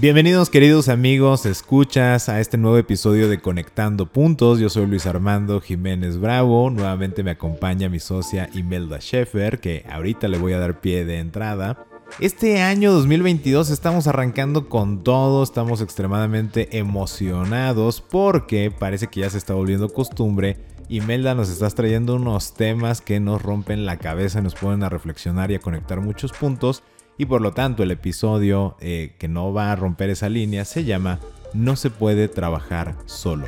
[0.00, 4.60] Bienvenidos queridos amigos, escuchas a este nuevo episodio de Conectando Puntos.
[4.60, 6.70] Yo soy Luis Armando Jiménez Bravo.
[6.70, 11.18] Nuevamente me acompaña mi socia Imelda Sheffer, que ahorita le voy a dar pie de
[11.18, 11.84] entrada.
[12.20, 19.38] Este año 2022 estamos arrancando con todo, estamos extremadamente emocionados porque parece que ya se
[19.38, 20.58] está volviendo costumbre.
[20.88, 25.50] Imelda nos estás trayendo unos temas que nos rompen la cabeza, nos ponen a reflexionar
[25.50, 26.84] y a conectar muchos puntos.
[27.18, 30.84] Y por lo tanto el episodio eh, que no va a romper esa línea se
[30.84, 31.18] llama
[31.52, 33.46] No se puede trabajar solo.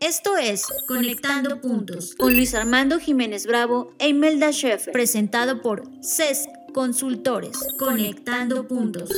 [0.00, 6.48] Esto es Conectando Puntos con Luis Armando Jiménez Bravo e Imelda Schaeffer, presentado por CESC
[6.72, 7.58] Consultores.
[7.78, 9.10] Conectando Puntos.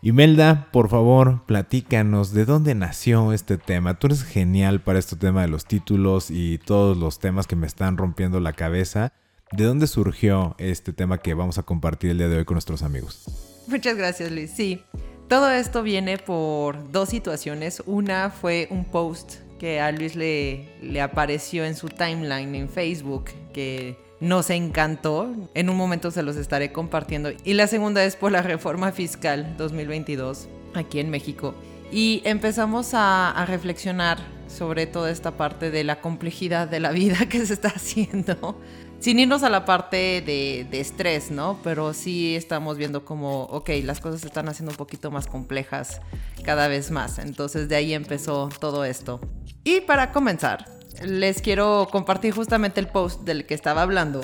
[0.00, 3.98] Imelda, por favor, platícanos de dónde nació este tema.
[3.98, 7.66] Tú eres genial para este tema de los títulos y todos los temas que me
[7.66, 9.12] están rompiendo la cabeza.
[9.52, 12.82] ¿De dónde surgió este tema que vamos a compartir el día de hoy con nuestros
[12.82, 13.26] amigos?
[13.66, 14.50] Muchas gracias, Luis.
[14.50, 14.82] Sí,
[15.28, 17.82] todo esto viene por dos situaciones.
[17.84, 20.70] Una fue un post que a Luis le,
[21.02, 25.30] apareció en su timeline en Facebook, que nos encantó.
[25.52, 27.30] En un momento se los estaré compartiendo.
[27.44, 31.54] Y la segunda es por la reforma fiscal 2022 aquí en México.
[31.92, 34.16] Y empezamos a reflexionar
[34.52, 38.58] sobre toda esta parte de la complejidad de la vida que se está haciendo
[39.02, 41.58] sin irnos a la parte de, estrés, ¿no?
[41.64, 46.00] Pero sí estamos viendo como, ok, las cosas se están haciendo un poquito más complejas
[46.44, 47.18] cada vez más.
[47.18, 49.20] Entonces de ahí empezó todo esto.
[49.64, 50.66] Y para comenzar,
[51.04, 54.22] les quiero compartir justamente el post del que estaba hablando.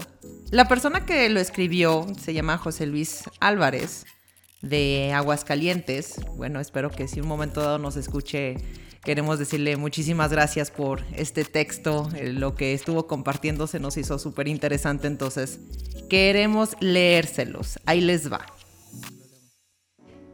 [0.53, 4.07] La persona que lo escribió se llama José Luis Álvarez
[4.63, 6.21] de Aguascalientes.
[6.37, 8.57] Bueno, espero que si un momento dado nos escuche
[9.05, 14.19] Queremos decirle muchísimas gracias por este texto, eh, lo que estuvo compartiendo se nos hizo
[14.19, 15.61] súper interesante, entonces
[16.11, 17.79] queremos leérselos.
[17.87, 18.45] Ahí les va.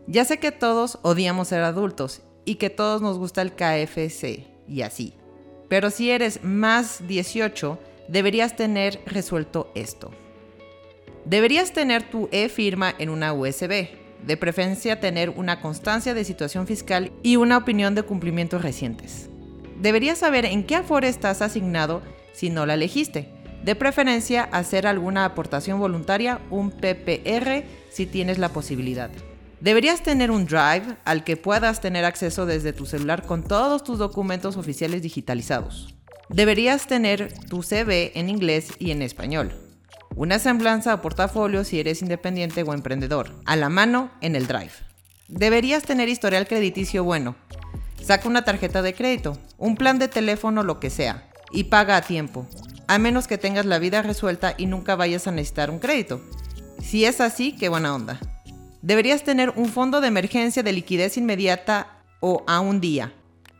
[0.07, 4.83] Ya sé que todos odiamos ser adultos y que todos nos gusta el KFC y
[4.83, 5.15] así.
[5.69, 10.11] Pero si eres más 18, deberías tener resuelto esto.
[11.25, 17.13] Deberías tener tu e-firma en una USB de preferencia tener una constancia de situación fiscal
[17.23, 19.29] y una opinión de cumplimientos recientes.
[19.81, 22.03] Deberías saber en qué afore estás asignado
[22.33, 23.29] si no la elegiste.
[23.63, 29.11] De preferencia hacer alguna aportación voluntaria, un PPR, si tienes la posibilidad.
[29.61, 33.99] Deberías tener un Drive al que puedas tener acceso desde tu celular con todos tus
[33.99, 35.95] documentos oficiales digitalizados.
[36.29, 39.64] Deberías tener tu CV en inglés y en español
[40.17, 44.73] una semblanza o portafolio si eres independiente o emprendedor, a la mano en el Drive.
[45.29, 47.35] Deberías tener historial crediticio bueno.
[48.03, 52.03] Saca una tarjeta de crédito, un plan de teléfono, lo que sea, y paga a
[52.03, 52.47] tiempo,
[52.87, 56.21] a menos que tengas la vida resuelta y nunca vayas a necesitar un crédito.
[56.81, 58.21] Si es así, qué buena onda.
[58.83, 63.15] Deberías tener un fondo de emergencia de liquidez inmediata o a un día,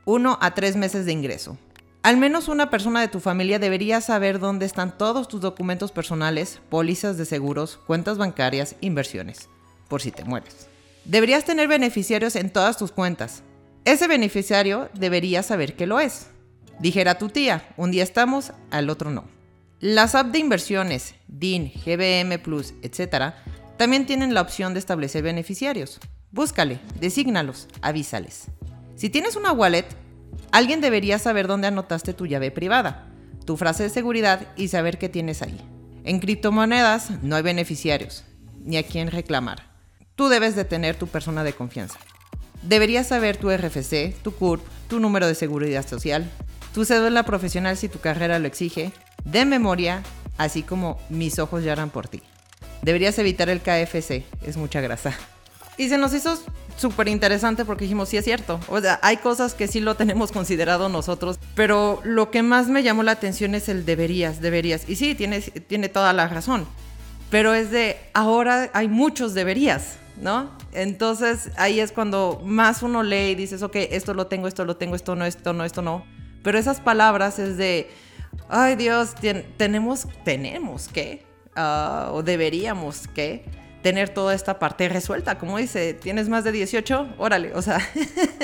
[0.05, 1.59] uno a tres meses de ingreso.
[2.05, 6.61] Al menos una persona de tu familia debería saber dónde están todos tus documentos personales,
[6.69, 9.49] pólizas de seguros, cuentas bancarias, inversiones,
[9.89, 10.69] por si te mueres.
[11.07, 13.43] Deberías tener beneficiarios en todas tus cuentas.
[13.87, 16.27] Ese beneficiario debería saber que lo es.
[16.79, 19.25] Dijera tu tía, un día estamos, al otro no.
[19.81, 23.33] Las apps de inversiones, DIN, GBM Plus, etc.,
[23.79, 26.01] también tienen la opción de establecer beneficiarios.
[26.33, 28.49] Búscale, desígnalos, avísales.
[28.95, 29.87] Si tienes una wallet,
[30.53, 33.07] Alguien debería saber dónde anotaste tu llave privada,
[33.45, 35.61] tu frase de seguridad y saber qué tienes ahí.
[36.05, 38.25] En criptomonedas no hay beneficiarios,
[38.65, 39.65] ni a quién reclamar.
[40.17, 41.99] Tú debes de tener tu persona de confianza.
[42.63, 46.31] Deberías saber tu RFC, tu CURP, tu número de seguridad social,
[46.73, 48.93] tu cédula profesional si tu carrera lo exige,
[49.25, 50.03] de memoria,
[50.39, 52.23] así como mis ojos lloran por ti.
[52.83, 55.15] Deberías evitar el KFC, es mucha grasa.
[55.77, 56.39] Y se nos hizo
[56.77, 58.61] súper interesante porque dijimos, sí es cierto.
[58.69, 62.83] O sea, hay cosas que sí lo tenemos considerado nosotros, pero lo que más me
[62.83, 64.89] llamó la atención es el deberías, deberías.
[64.89, 66.67] Y sí, tiene, tiene toda la razón.
[67.31, 70.51] Pero es de, ahora hay muchos deberías, ¿no?
[70.73, 74.77] Entonces ahí es cuando más uno lee y dices, ok, esto lo tengo, esto lo
[74.77, 76.05] tengo, esto no, esto no, esto no.
[76.43, 77.91] Pero esas palabras es de,
[78.49, 79.15] ay Dios,
[79.57, 81.25] tenemos, tenemos que,
[81.57, 83.45] ah, o deberíamos que
[83.85, 85.37] tener toda esta parte resuelta.
[85.37, 87.53] Como dice, tienes más de 18, órale.
[87.55, 87.87] O sea,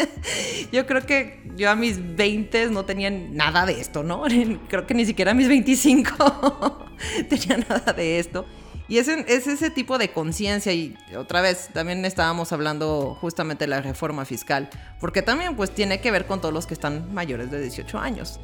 [0.72, 4.24] yo creo que yo a mis 20 no tenía nada de esto, ¿no?
[4.68, 6.88] Creo que ni siquiera a mis 25
[7.30, 8.44] tenía nada de esto.
[8.86, 13.68] Y es, es ese tipo de conciencia y otra vez también estábamos hablando justamente de
[13.68, 14.68] la reforma fiscal,
[15.00, 18.40] porque también pues tiene que ver con todos los que están mayores de 18 años.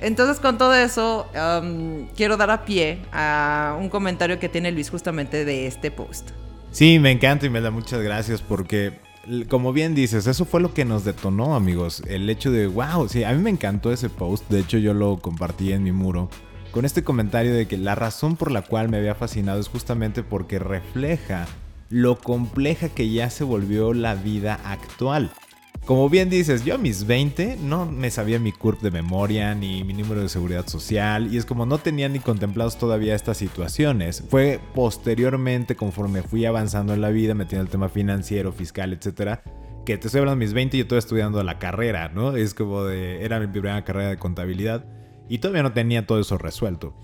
[0.00, 1.26] Entonces con todo eso
[2.16, 6.30] quiero dar a pie a un comentario que tiene Luis justamente de este post.
[6.72, 8.98] Sí, me encanta y me da muchas gracias porque
[9.48, 12.02] como bien dices, eso fue lo que nos detonó, amigos.
[12.06, 14.48] El hecho de, wow, sí, a mí me encantó ese post.
[14.48, 16.30] De hecho, yo lo compartí en mi muro.
[16.72, 20.22] Con este comentario de que la razón por la cual me había fascinado es justamente
[20.22, 21.46] porque refleja
[21.90, 25.30] lo compleja que ya se volvió la vida actual.
[25.86, 29.82] Como bien dices, yo a mis 20 no me sabía mi CURP de memoria ni
[29.82, 34.22] mi número de seguridad social y es como no tenía ni contemplados todavía estas situaciones.
[34.28, 39.42] Fue posteriormente conforme fui avanzando en la vida, metiendo el tema financiero, fiscal, etcétera,
[39.84, 42.36] que te estoy hablando de mis 20 y yo estoy estudiando la carrera, ¿no?
[42.36, 44.84] Es como de era mi primera carrera de contabilidad
[45.28, 46.94] y todavía no tenía todo eso resuelto.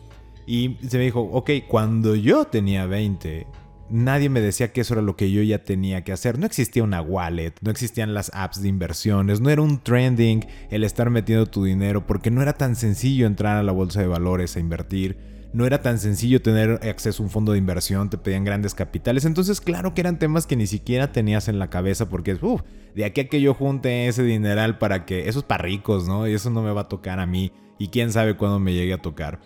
[0.47, 3.47] Y se me dijo, ok, cuando yo tenía 20,
[3.91, 6.39] nadie me decía que eso era lo que yo ya tenía que hacer.
[6.39, 10.85] No existía una wallet, no existían las apps de inversiones, no era un trending el
[10.85, 14.57] estar metiendo tu dinero porque no era tan sencillo entrar a la bolsa de valores
[14.57, 15.17] a invertir.
[15.53, 19.25] No era tan sencillo tener acceso a un fondo de inversión, te pedían grandes capitales.
[19.25, 22.61] Entonces, claro que eran temas que ni siquiera tenías en la cabeza porque, uff,
[22.95, 25.29] de aquí a que yo junte ese dineral para que.
[25.29, 26.29] Eso es para ricos, ¿no?
[26.29, 27.53] Y eso no me va a tocar a mí.
[27.79, 29.41] Y quién sabe cuándo me llegue a tocar.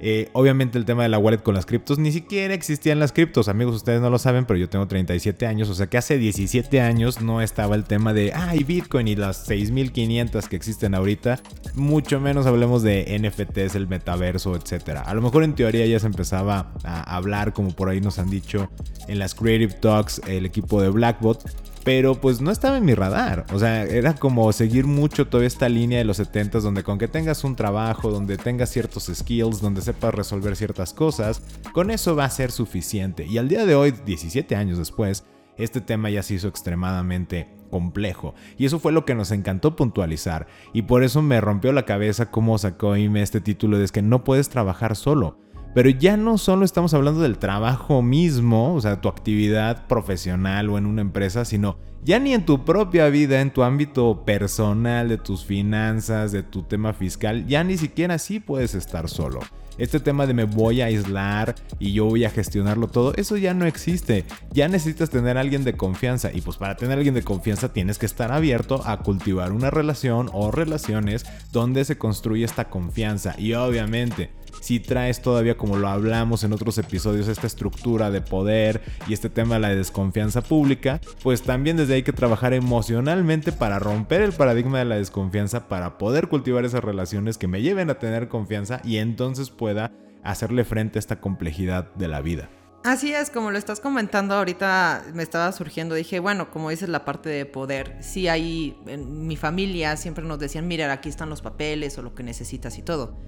[0.00, 3.48] Eh, obviamente el tema de la wallet con las criptos, ni siquiera existían las criptos,
[3.48, 6.80] amigos, ustedes no lo saben, pero yo tengo 37 años, o sea que hace 17
[6.80, 11.40] años no estaba el tema de, ay, Bitcoin y las 6500 que existen ahorita,
[11.74, 15.00] mucho menos hablemos de NFTs, el metaverso, etc.
[15.04, 18.30] A lo mejor en teoría ya se empezaba a hablar, como por ahí nos han
[18.30, 18.70] dicho
[19.08, 21.42] en las Creative Talks, el equipo de Blackbot,
[21.88, 23.46] pero pues no estaba en mi radar.
[23.50, 27.08] O sea, era como seguir mucho toda esta línea de los 70s donde con que
[27.08, 31.40] tengas un trabajo, donde tengas ciertos skills, donde sepas resolver ciertas cosas,
[31.72, 33.24] con eso va a ser suficiente.
[33.24, 35.24] Y al día de hoy, 17 años después,
[35.56, 38.34] este tema ya se hizo extremadamente complejo.
[38.58, 40.46] Y eso fue lo que nos encantó puntualizar.
[40.74, 44.02] Y por eso me rompió la cabeza cómo sacó Ime este título de es que
[44.02, 45.38] no puedes trabajar solo.
[45.78, 50.76] Pero ya no solo estamos hablando del trabajo mismo, o sea, tu actividad profesional o
[50.76, 55.18] en una empresa, sino ya ni en tu propia vida, en tu ámbito personal, de
[55.18, 59.38] tus finanzas, de tu tema fiscal, ya ni siquiera así puedes estar solo.
[59.78, 63.54] Este tema de me voy a aislar y yo voy a gestionarlo todo, eso ya
[63.54, 64.24] no existe.
[64.52, 68.06] Ya necesitas tener alguien de confianza y pues para tener alguien de confianza tienes que
[68.06, 74.30] estar abierto a cultivar una relación o relaciones donde se construye esta confianza y obviamente
[74.60, 79.30] si traes todavía, como lo hablamos en otros episodios, esta estructura de poder y este
[79.30, 84.22] tema de la desconfianza pública, pues también desde ahí hay que trabajar emocionalmente para romper
[84.22, 88.28] el paradigma de la desconfianza, para poder cultivar esas relaciones que me lleven a tener
[88.28, 92.48] confianza y entonces pueda hacerle frente a esta complejidad de la vida.
[92.84, 97.04] Así es, como lo estás comentando ahorita me estaba surgiendo, dije, bueno, como dices la
[97.04, 101.42] parte de poder, sí hay, en mi familia siempre nos decían, mira, aquí están los
[101.42, 103.18] papeles o lo que necesitas y todo.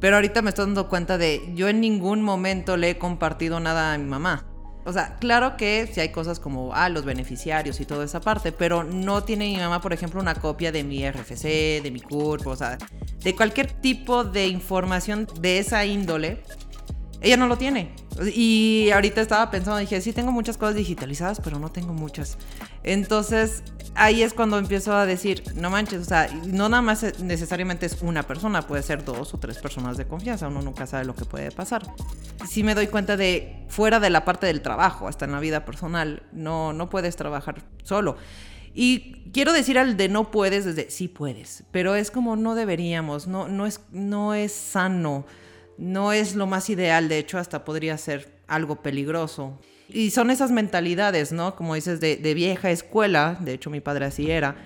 [0.00, 3.94] Pero ahorita me estoy dando cuenta de, yo en ningún momento le he compartido nada
[3.94, 4.46] a mi mamá.
[4.86, 8.52] O sea, claro que si hay cosas como, ah, los beneficiarios y toda esa parte,
[8.52, 12.46] pero no tiene mi mamá, por ejemplo, una copia de mi RFC, de mi CURP,
[12.46, 12.76] o sea,
[13.22, 16.42] de cualquier tipo de información de esa índole
[17.24, 17.90] ella no lo tiene.
[18.34, 22.38] Y ahorita estaba pensando, dije, sí tengo muchas cosas digitalizadas, pero no tengo muchas.
[22.84, 23.64] Entonces,
[23.94, 28.02] ahí es cuando empiezo a decir, no manches, o sea, no nada más necesariamente es
[28.02, 31.24] una persona, puede ser dos o tres personas de confianza, uno nunca sabe lo que
[31.24, 31.82] puede pasar.
[32.48, 35.64] Sí me doy cuenta de, fuera de la parte del trabajo, hasta en la vida
[35.64, 38.16] personal, no, no puedes trabajar solo.
[38.74, 43.26] Y quiero decir al de no puedes desde sí puedes, pero es como no deberíamos,
[43.26, 45.24] no, no, es, no es sano
[45.78, 49.58] no es lo más ideal, de hecho hasta podría ser algo peligroso.
[49.88, 51.56] Y son esas mentalidades, ¿no?
[51.56, 54.56] Como dices, de, vieja escuela, de hecho mi padre así era.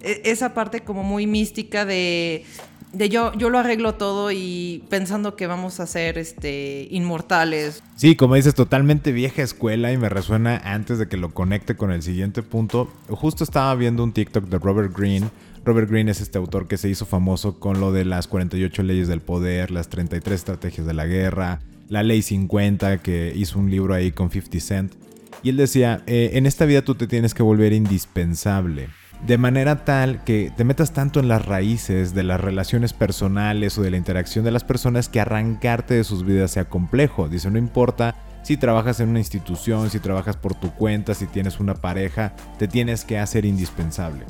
[0.00, 2.44] E, esa parte como muy mística de,
[2.92, 7.82] de yo, yo lo arreglo todo y pensando que vamos a ser este, inmortales.
[7.96, 11.90] Sí, como dices, totalmente vieja escuela y me resuena antes de que lo conecte con
[11.90, 12.88] el siguiente punto.
[13.08, 15.28] Justo estaba viendo un TikTok de Robert Greene
[15.64, 19.08] Robert Greene es este autor que se hizo famoso con lo de las 48 leyes
[19.08, 23.94] del poder, las 33 estrategias de la guerra, la ley 50, que hizo un libro
[23.94, 24.94] ahí con 50 Cent.
[25.42, 28.88] Y él decía, eh, en esta vida tú te tienes que volver indispensable.
[29.26, 33.82] de manera tal que te metas tanto en las raíces de las relaciones personales o
[33.82, 37.28] de la interacción de las personas que arrancarte de sus vidas sea complejo.
[37.28, 41.58] Dice, no importa si trabajas en una institución, si trabajas por tu cuenta, si tienes
[41.58, 44.24] una pareja, te tienes que hacer indispensable.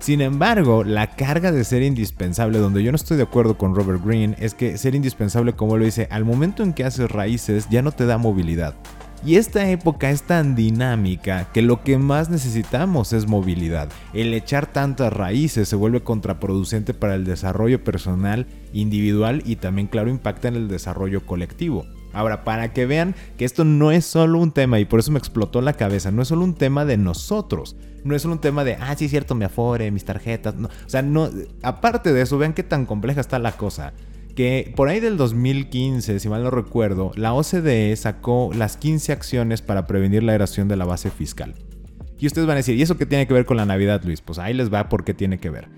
[0.00, 4.04] Sin embargo, la carga de ser indispensable, donde yo no estoy de acuerdo con Robert
[4.04, 7.82] Greene, es que ser indispensable, como lo dice, al momento en que haces raíces ya
[7.82, 8.74] no te da movilidad.
[9.24, 13.88] Y esta época es tan dinámica que lo que más necesitamos es movilidad.
[14.14, 20.08] El echar tantas raíces se vuelve contraproducente para el desarrollo personal, individual y también, claro,
[20.08, 21.84] impacta en el desarrollo colectivo.
[22.12, 25.18] Ahora, para que vean que esto no es solo un tema, y por eso me
[25.18, 28.64] explotó la cabeza, no es solo un tema de nosotros, no es solo un tema
[28.64, 31.28] de, ah, sí es cierto, me afore, mis tarjetas, o sea, no,
[31.62, 33.92] aparte de eso, vean qué tan compleja está la cosa
[34.38, 39.62] que por ahí del 2015, si mal no recuerdo, la OCDE sacó las 15 acciones
[39.62, 41.56] para prevenir la erosión de la base fiscal.
[42.20, 44.20] Y ustedes van a decir, ¿y eso qué tiene que ver con la Navidad, Luis?
[44.20, 45.68] Pues ahí les va por qué tiene que ver.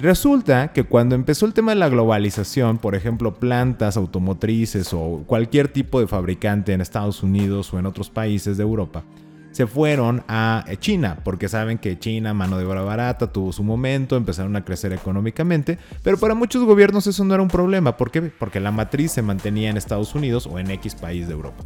[0.00, 5.66] Resulta que cuando empezó el tema de la globalización, por ejemplo, plantas automotrices o cualquier
[5.66, 9.02] tipo de fabricante en Estados Unidos o en otros países de Europa,
[9.50, 14.16] se fueron a China, porque saben que China, mano de obra barata, tuvo su momento,
[14.16, 17.96] empezaron a crecer económicamente, pero para muchos gobiernos eso no era un problema.
[17.96, 18.22] ¿Por qué?
[18.22, 21.64] Porque la matriz se mantenía en Estados Unidos o en X país de Europa.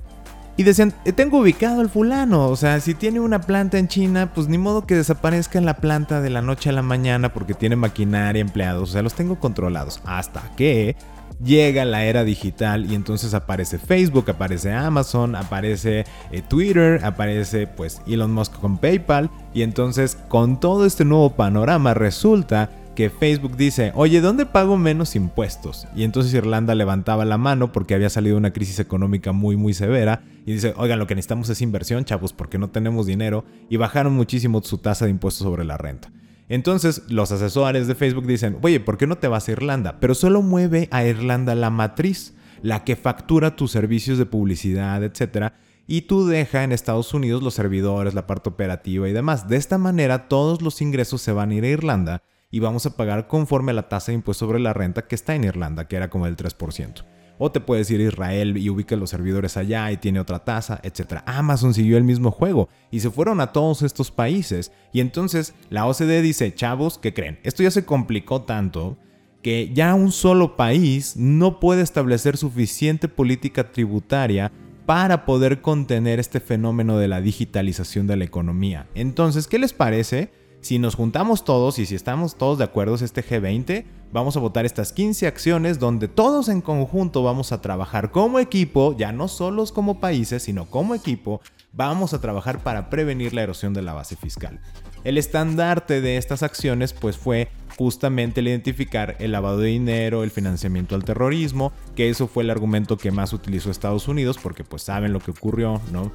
[0.57, 4.33] Y decían, eh, tengo ubicado al fulano, o sea, si tiene una planta en China,
[4.35, 7.55] pues ni modo que desaparezca en la planta de la noche a la mañana porque
[7.55, 10.01] tiene maquinaria, empleados, o sea, los tengo controlados.
[10.05, 10.95] Hasta que
[11.43, 18.03] llega la era digital y entonces aparece Facebook, aparece Amazon, aparece eh, Twitter, aparece pues
[18.07, 23.93] Elon Musk con PayPal y entonces con todo este nuevo panorama resulta que Facebook dice,
[23.95, 25.87] oye, ¿dónde pago menos impuestos?
[25.97, 30.23] Y entonces Irlanda levantaba la mano porque había salido una crisis económica muy muy severa
[30.45, 34.15] y dice, oigan, lo que necesitamos es inversión, chavos, porque no tenemos dinero y bajaron
[34.15, 36.11] muchísimo su tasa de impuestos sobre la renta.
[36.49, 39.99] Entonces los asesores de Facebook dicen, oye, ¿por qué no te vas a Irlanda?
[40.01, 45.53] Pero solo mueve a Irlanda la matriz, la que factura tus servicios de publicidad, etc.
[45.87, 49.49] Y tú deja en Estados Unidos los servidores, la parte operativa y demás.
[49.49, 52.23] De esta manera todos los ingresos se van a ir a Irlanda
[52.53, 55.35] y vamos a pagar conforme a la tasa de impuesto sobre la renta que está
[55.35, 57.03] en Irlanda, que era como el 3%.
[57.39, 60.79] O te puedes ir a Israel y ubica los servidores allá y tiene otra tasa,
[60.85, 61.23] etc.
[61.25, 64.71] Amazon siguió el mismo juego y se fueron a todos estos países.
[64.93, 67.41] Y entonces la OCDE dice, chavos, ¿qué creen?
[67.43, 68.99] Esto ya se complicó tanto
[69.43, 74.53] que ya un solo país no puede establecer suficiente política tributaria
[74.85, 78.89] para poder contener este fenómeno de la digitalización de la economía.
[78.95, 80.31] Entonces, ¿qué les parece?
[80.63, 84.65] Si nos juntamos todos y si estamos todos de acuerdo este G20, vamos a votar
[84.65, 89.73] estas 15 acciones donde todos en conjunto vamos a trabajar como equipo, ya no solos
[89.73, 91.41] como países, sino como equipo,
[91.73, 94.61] vamos a trabajar para prevenir la erosión de la base fiscal.
[95.03, 100.31] El estandarte de estas acciones pues fue justamente el identificar el lavado de dinero, el
[100.31, 104.85] financiamiento al terrorismo, que eso fue el argumento que más utilizó Estados Unidos porque pues
[104.85, 106.13] saben lo que ocurrió, ¿no?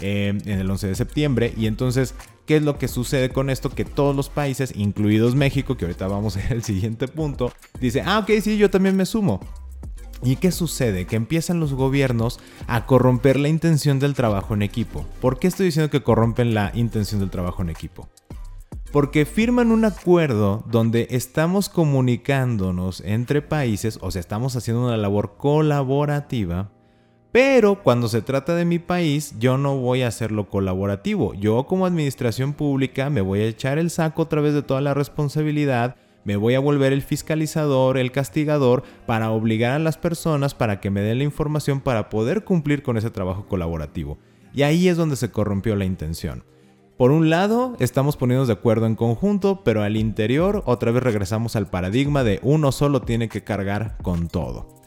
[0.00, 2.14] Eh, en el 11 de septiembre y entonces
[2.50, 3.70] ¿Qué es lo que sucede con esto?
[3.70, 8.02] Que todos los países, incluidos México, que ahorita vamos a ir al siguiente punto, dice,
[8.04, 9.38] ah, ok, sí, yo también me sumo.
[10.24, 11.06] ¿Y qué sucede?
[11.06, 15.06] Que empiezan los gobiernos a corromper la intención del trabajo en equipo.
[15.20, 18.08] ¿Por qué estoy diciendo que corrompen la intención del trabajo en equipo?
[18.90, 25.36] Porque firman un acuerdo donde estamos comunicándonos entre países, o sea, estamos haciendo una labor
[25.36, 26.72] colaborativa
[27.32, 31.34] pero cuando se trata de mi país, yo no voy a hacerlo colaborativo.
[31.34, 34.94] Yo como administración pública me voy a echar el saco a través de toda la
[34.94, 40.80] responsabilidad, me voy a volver el fiscalizador, el castigador, para obligar a las personas para
[40.80, 44.18] que me den la información para poder cumplir con ese trabajo colaborativo.
[44.52, 46.44] Y ahí es donde se corrompió la intención.
[46.98, 51.56] Por un lado, estamos poniéndonos de acuerdo en conjunto, pero al interior otra vez regresamos
[51.56, 54.79] al paradigma de uno solo tiene que cargar con todo.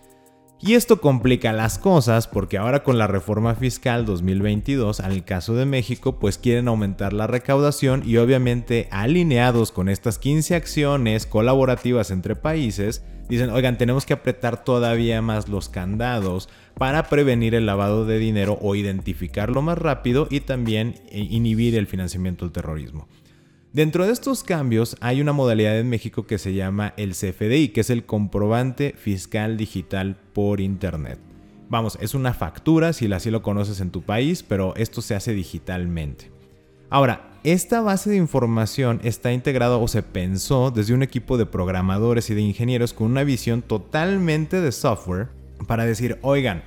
[0.66, 5.66] Y esto complica las cosas porque ahora con la reforma fiscal 2022, al caso de
[5.66, 12.38] México, pues quieren aumentar la recaudación y obviamente alineados con estas 15 acciones colaborativas entre
[12.38, 18.18] países, dicen, oigan, tenemos que apretar todavía más los candados para prevenir el lavado de
[18.18, 23.10] dinero o identificarlo más rápido y también inhibir el financiamiento del terrorismo.
[23.74, 27.82] Dentro de estos cambios hay una modalidad en México que se llama el CFDI, que
[27.82, 31.18] es el comprobante fiscal digital por Internet.
[31.70, 35.34] Vamos, es una factura si así lo conoces en tu país, pero esto se hace
[35.34, 36.30] digitalmente.
[36.92, 42.30] Ahora, esta base de información está integrada o se pensó desde un equipo de programadores
[42.30, 45.30] y de ingenieros con una visión totalmente de software
[45.66, 46.64] para decir, oigan,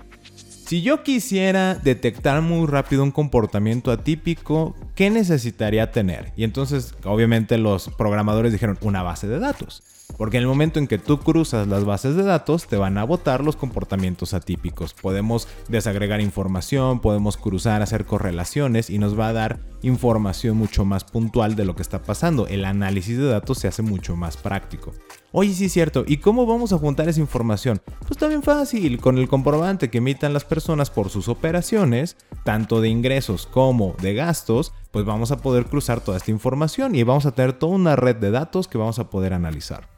[0.67, 6.33] si yo quisiera detectar muy rápido un comportamiento atípico, ¿qué necesitaría tener?
[6.37, 9.85] Y entonces, obviamente, los programadores dijeron una base de datos.
[10.17, 13.05] Porque en el momento en que tú cruzas las bases de datos, te van a
[13.05, 14.95] botar los comportamientos atípicos.
[14.95, 21.05] Podemos desagregar información, podemos cruzar, hacer correlaciones y nos va a dar información mucho más
[21.05, 22.47] puntual de lo que está pasando.
[22.47, 24.93] El análisis de datos se hace mucho más práctico.
[25.33, 26.05] Oye, sí es cierto.
[26.07, 27.83] ¿Y cómo vamos a juntar esa información?
[28.07, 32.89] Pues también fácil, con el comprobante que emitan las personas por sus operaciones, tanto de
[32.89, 37.33] ingresos como de gastos, pues vamos a poder cruzar toda esta información y vamos a
[37.33, 39.96] tener toda una red de datos que vamos a poder analizar.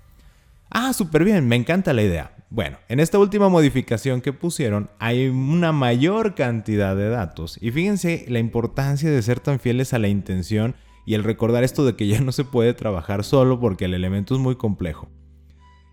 [0.70, 2.34] Ah, súper bien, me encanta la idea.
[2.50, 8.24] Bueno, en esta última modificación que pusieron hay una mayor cantidad de datos y fíjense
[8.28, 12.06] la importancia de ser tan fieles a la intención y el recordar esto de que
[12.06, 15.08] ya no se puede trabajar solo porque el elemento es muy complejo.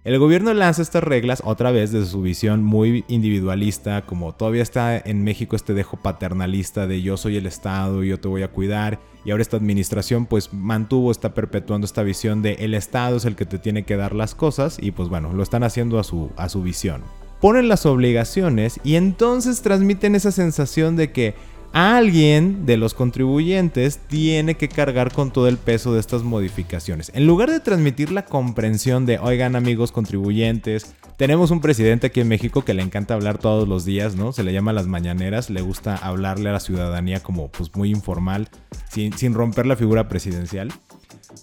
[0.06, 5.00] El gobierno lanza estas reglas otra vez desde su visión muy individualista, como todavía está
[5.00, 8.52] en México este dejo paternalista de yo soy el Estado y yo te voy a
[8.52, 13.26] cuidar, y ahora esta administración pues mantuvo, está perpetuando esta visión de el Estado es
[13.26, 16.04] el que te tiene que dar las cosas y pues bueno, lo están haciendo a
[16.04, 17.02] su, a su visión.
[17.42, 21.34] Ponen las obligaciones y entonces transmiten esa sensación de que
[21.76, 27.12] alguien de los contribuyentes tiene que cargar con todo el peso de estas modificaciones.
[27.14, 32.30] En lugar de transmitir la comprensión de, oigan amigos contribuyentes, tenemos un presidente aquí en
[32.30, 34.32] México que le encanta hablar todos los días, ¿no?
[34.32, 38.48] Se le llama las mañaneras, le gusta hablarle a la ciudadanía como pues muy informal,
[38.90, 40.72] sin, sin romper la figura presidencial.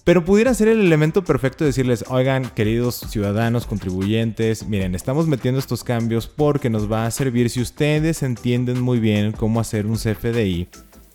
[0.03, 5.83] Pero pudiera ser el elemento perfecto decirles, oigan, queridos ciudadanos, contribuyentes, miren, estamos metiendo estos
[5.83, 10.67] cambios porque nos va a servir si ustedes entienden muy bien cómo hacer un CFDI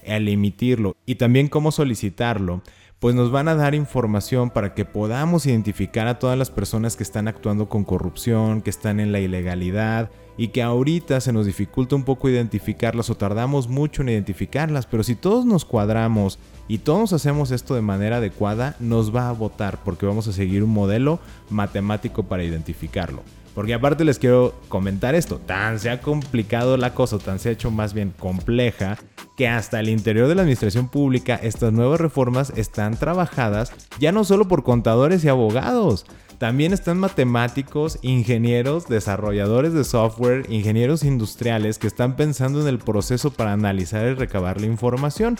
[0.06, 2.62] al emitirlo y también cómo solicitarlo
[3.00, 7.04] pues nos van a dar información para que podamos identificar a todas las personas que
[7.04, 11.96] están actuando con corrupción, que están en la ilegalidad y que ahorita se nos dificulta
[11.96, 17.12] un poco identificarlas o tardamos mucho en identificarlas, pero si todos nos cuadramos y todos
[17.12, 21.20] hacemos esto de manera adecuada, nos va a votar porque vamos a seguir un modelo
[21.50, 23.22] matemático para identificarlo.
[23.58, 27.52] Porque aparte les quiero comentar esto, tan se ha complicado la cosa, tan se ha
[27.52, 28.96] hecho más bien compleja,
[29.36, 34.22] que hasta el interior de la administración pública estas nuevas reformas están trabajadas ya no
[34.22, 36.06] solo por contadores y abogados,
[36.38, 43.32] también están matemáticos, ingenieros, desarrolladores de software, ingenieros industriales que están pensando en el proceso
[43.32, 45.36] para analizar y recabar la información.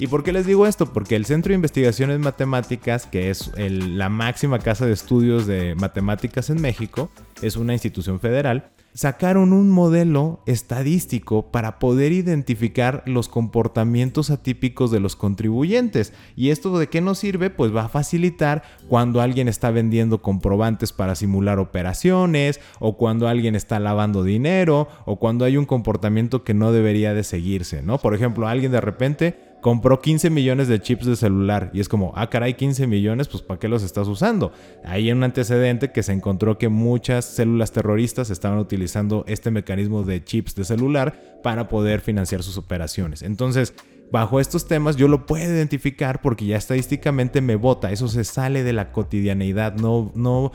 [0.00, 0.92] ¿Y por qué les digo esto?
[0.92, 6.50] Porque el Centro de Investigaciones Matemáticas, que es la máxima casa de estudios de matemáticas
[6.50, 7.10] en México,
[7.42, 15.00] es una institución federal, sacaron un modelo estadístico para poder identificar los comportamientos atípicos de
[15.00, 16.12] los contribuyentes.
[16.36, 17.50] ¿Y esto de qué nos sirve?
[17.50, 23.56] Pues va a facilitar cuando alguien está vendiendo comprobantes para simular operaciones, o cuando alguien
[23.56, 27.98] está lavando dinero, o cuando hay un comportamiento que no debería de seguirse, ¿no?
[27.98, 32.12] Por ejemplo, alguien de repente compró 15 millones de chips de celular y es como,
[32.16, 34.52] ah, caray, 15 millones, pues ¿para qué los estás usando?
[34.84, 40.22] Hay un antecedente que se encontró que muchas células terroristas estaban utilizando este mecanismo de
[40.22, 43.22] chips de celular para poder financiar sus operaciones.
[43.22, 43.74] Entonces,
[44.10, 48.62] bajo estos temas yo lo puedo identificar porque ya estadísticamente me vota, eso se sale
[48.62, 50.52] de la cotidianeidad, no, no,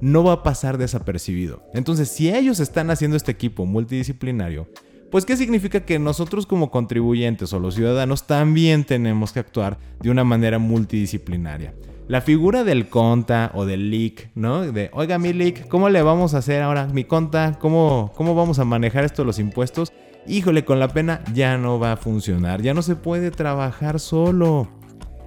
[0.00, 1.62] no va a pasar desapercibido.
[1.74, 4.68] Entonces, si ellos están haciendo este equipo multidisciplinario,
[5.10, 10.10] pues ¿qué significa que nosotros como contribuyentes o los ciudadanos también tenemos que actuar de
[10.10, 11.74] una manera multidisciplinaria?
[12.08, 14.62] La figura del conta o del leak, ¿no?
[14.62, 16.86] De, oiga, mi leak, ¿cómo le vamos a hacer ahora?
[16.86, 19.92] Mi conta, ¿cómo, cómo vamos a manejar esto de los impuestos?
[20.28, 24.68] Híjole, con la pena ya no va a funcionar, ya no se puede trabajar solo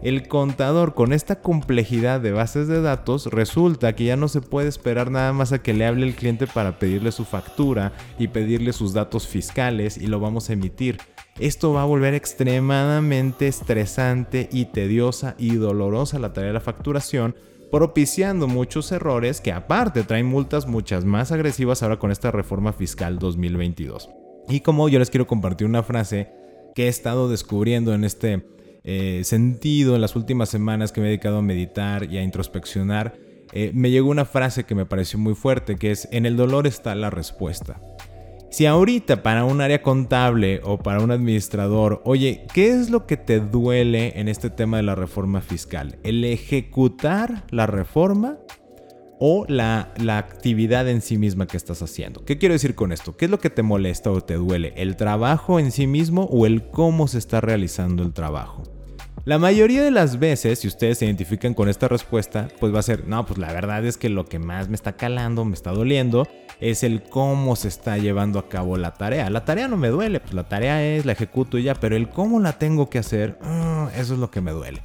[0.01, 4.69] el contador con esta complejidad de bases de datos resulta que ya no se puede
[4.69, 8.71] esperar nada más a que le hable el cliente para pedirle su factura y pedirle
[8.71, 10.99] sus datos fiscales y lo vamos a emitir.
[11.37, 17.35] Esto va a volver extremadamente estresante y tediosa y dolorosa la tarea de la facturación,
[17.69, 23.19] propiciando muchos errores que aparte traen multas muchas más agresivas ahora con esta reforma fiscal
[23.19, 24.09] 2022.
[24.47, 26.31] Y como yo les quiero compartir una frase
[26.73, 31.09] que he estado descubriendo en este eh, sentido en las últimas semanas que me he
[31.09, 33.17] dedicado a meditar y a introspeccionar,
[33.51, 36.67] eh, me llegó una frase que me pareció muy fuerte, que es, en el dolor
[36.67, 37.81] está la respuesta.
[38.51, 43.15] Si ahorita para un área contable o para un administrador, oye, ¿qué es lo que
[43.15, 45.99] te duele en este tema de la reforma fiscal?
[46.03, 48.39] ¿El ejecutar la reforma
[49.19, 52.23] o la, la, actividad en sí misma que estás haciendo.
[52.23, 53.17] ¿Qué quiero decir con esto?
[53.17, 54.73] ¿Qué es lo que te molesta o te duele?
[54.77, 58.63] ¿El trabajo en sí mismo o el cómo se está realizando el trabajo?
[59.25, 62.83] La mayoría de las veces, si ustedes se identifican con esta respuesta, pues va a
[62.83, 65.71] ser, no, pues la verdad es que lo que más me está calando, me está
[65.71, 66.27] doliendo,
[66.61, 69.29] es el cómo se está llevando a cabo la tarea.
[69.29, 72.09] La tarea no me duele, pues la tarea es, la ejecuto y ya, pero el
[72.09, 74.81] cómo la tengo que hacer, ah, eso es lo que me duele.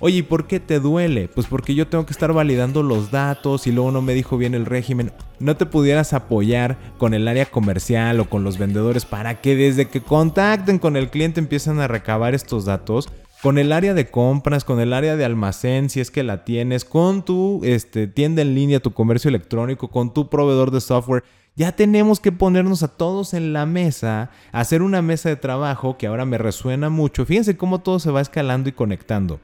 [0.00, 1.28] Oye, ¿y por qué te duele?
[1.28, 4.54] Pues porque yo tengo que estar validando los datos y luego no me dijo bien
[4.54, 5.12] el régimen.
[5.38, 9.86] ¿No te pudieras apoyar con el área comercial o con los vendedores para que desde
[9.86, 13.08] que contacten con el cliente empiezan a recabar estos datos?
[13.40, 16.84] Con el área de compras, con el área de almacén, si es que la tienes,
[16.84, 21.22] con tu este, tienda en línea, tu comercio electrónico, con tu proveedor de software.
[21.54, 26.08] Ya tenemos que ponernos a todos en la mesa, hacer una mesa de trabajo que
[26.08, 27.24] ahora me resuena mucho.
[27.26, 29.38] Fíjense cómo todo se va escalando y conectando.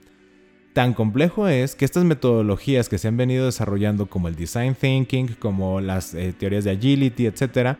[0.72, 5.34] Tan complejo es que estas metodologías que se han venido desarrollando como el design thinking,
[5.40, 7.76] como las eh, teorías de agility, etc.,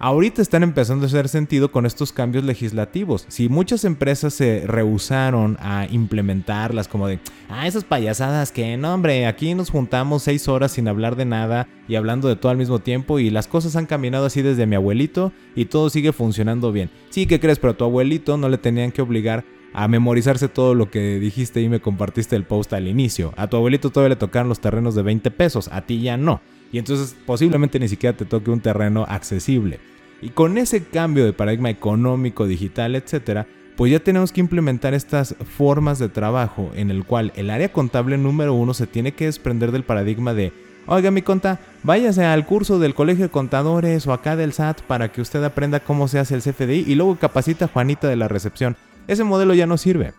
[0.00, 3.24] ahorita están empezando a hacer sentido con estos cambios legislativos.
[3.28, 9.26] Si muchas empresas se rehusaron a implementarlas como de, ah, esas payasadas que, no hombre,
[9.26, 12.80] aquí nos juntamos seis horas sin hablar de nada y hablando de todo al mismo
[12.80, 16.90] tiempo y las cosas han caminado así desde mi abuelito y todo sigue funcionando bien.
[17.10, 17.60] Sí, ¿qué crees?
[17.60, 21.60] Pero a tu abuelito no le tenían que obligar a memorizarse todo lo que dijiste
[21.60, 23.32] y me compartiste el post al inicio.
[23.36, 26.40] A tu abuelito todavía le tocaron los terrenos de 20 pesos, a ti ya no.
[26.72, 29.80] Y entonces posiblemente ni siquiera te toque un terreno accesible.
[30.20, 35.34] Y con ese cambio de paradigma económico, digital, etcétera, pues ya tenemos que implementar estas
[35.56, 39.72] formas de trabajo en el cual el área contable número uno se tiene que desprender
[39.72, 40.52] del paradigma de
[40.86, 45.12] Oiga, mi conta, váyase al curso del Colegio de Contadores o acá del SAT para
[45.12, 48.26] que usted aprenda cómo se hace el CFDI y luego capacita a Juanita de la
[48.26, 48.76] recepción.
[49.08, 50.12] Ese modelo ya no sirve.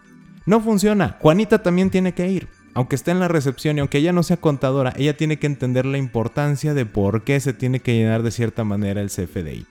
[0.45, 1.17] No funciona.
[1.19, 2.47] Juanita también tiene que ir.
[2.73, 5.85] Aunque esté en la recepción y aunque ella no sea contadora, ella tiene que entender
[5.85, 9.67] la importancia de por qué se tiene que llenar de cierta manera el CFDI.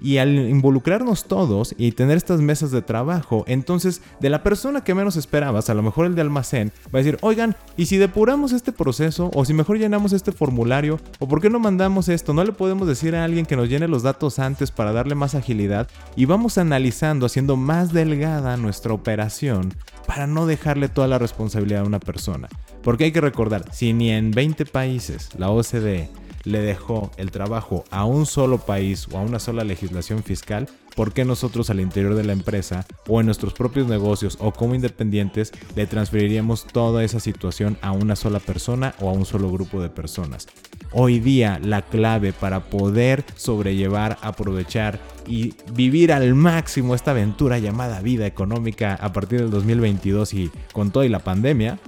[0.00, 4.94] Y al involucrarnos todos y tener estas mesas de trabajo, entonces de la persona que
[4.94, 8.52] menos esperabas, a lo mejor el de almacén, va a decir, oigan, ¿y si depuramos
[8.52, 9.30] este proceso?
[9.34, 10.98] ¿O si mejor llenamos este formulario?
[11.18, 12.32] ¿O por qué no mandamos esto?
[12.32, 15.34] ¿No le podemos decir a alguien que nos llene los datos antes para darle más
[15.34, 15.88] agilidad?
[16.16, 19.74] Y vamos analizando, haciendo más delgada nuestra operación
[20.06, 22.48] para no dejarle toda la responsabilidad a una persona.
[22.82, 26.08] Porque hay que recordar, si ni en 20 países la OCDE
[26.44, 31.12] le dejó el trabajo a un solo país o a una sola legislación fiscal, ¿por
[31.12, 35.52] qué nosotros al interior de la empresa o en nuestros propios negocios o como independientes
[35.74, 39.90] le transferiríamos toda esa situación a una sola persona o a un solo grupo de
[39.90, 40.46] personas?
[40.92, 48.00] Hoy día la clave para poder sobrellevar, aprovechar y vivir al máximo esta aventura llamada
[48.00, 51.78] vida económica a partir del 2022 y con toda y la pandemia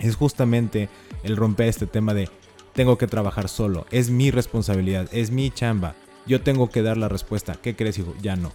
[0.00, 0.88] es justamente
[1.22, 2.28] el romper este tema de
[2.74, 5.94] tengo que trabajar solo, es mi responsabilidad, es mi chamba.
[6.26, 7.56] Yo tengo que dar la respuesta.
[7.60, 8.14] ¿Qué crees, hijo?
[8.20, 8.52] Ya no.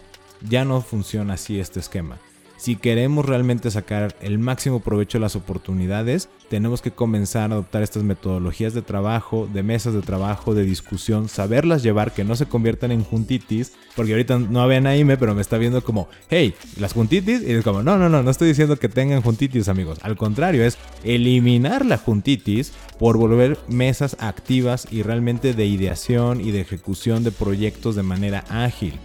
[0.48, 2.20] Ya no funciona así este esquema.
[2.60, 7.84] Si queremos realmente sacar el máximo provecho de las oportunidades, tenemos que comenzar a adoptar
[7.84, 12.48] estas metodologías de trabajo, de mesas de trabajo, de discusión, saberlas llevar, que no se
[12.48, 16.92] conviertan en juntitis, porque ahorita no ven a pero me está viendo como, hey, las
[16.92, 19.98] juntitis, y es como, no, no, no, no estoy diciendo que tengan juntitis, amigos.
[20.02, 26.52] Al contrario, es eliminar la juntitis por volver mesas activas y realmente de ideación y
[26.52, 29.00] de ejecución de proyectos de manera ágil.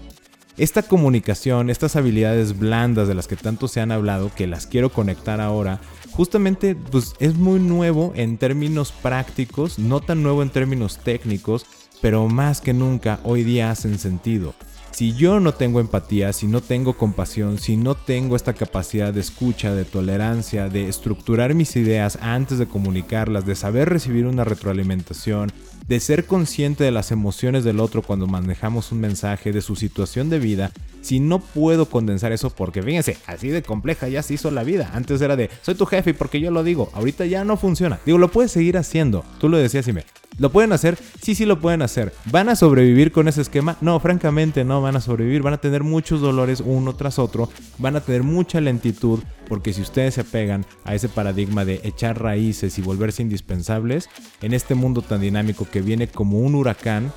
[0.56, 4.90] Esta comunicación, estas habilidades blandas de las que tanto se han hablado, que las quiero
[4.90, 5.80] conectar ahora,
[6.12, 11.66] justamente pues, es muy nuevo en términos prácticos, no tan nuevo en términos técnicos,
[12.00, 14.54] pero más que nunca hoy día hacen sentido.
[14.92, 19.22] Si yo no tengo empatía, si no tengo compasión, si no tengo esta capacidad de
[19.22, 25.50] escucha, de tolerancia, de estructurar mis ideas antes de comunicarlas, de saber recibir una retroalimentación,
[25.86, 30.30] de ser consciente de las emociones del otro cuando manejamos un mensaje, de su situación
[30.30, 34.50] de vida, si no puedo condensar eso porque fíjense, así de compleja ya se hizo
[34.50, 34.90] la vida.
[34.94, 38.00] Antes era de, soy tu jefe y porque yo lo digo, ahorita ya no funciona.
[38.06, 39.24] Digo, lo puedes seguir haciendo.
[39.38, 40.04] Tú lo decías y me,
[40.38, 40.98] ¿Lo pueden hacer?
[41.22, 42.12] Sí, sí lo pueden hacer.
[42.26, 43.76] ¿Van a sobrevivir con ese esquema?
[43.80, 45.42] No, francamente no van a sobrevivir.
[45.42, 47.48] Van a tener muchos dolores uno tras otro.
[47.78, 52.20] Van a tener mucha lentitud porque si ustedes se apegan a ese paradigma de echar
[52.20, 54.08] raíces y volverse indispensables,
[54.42, 57.12] en este mundo tan dinámico que viene como un huracán,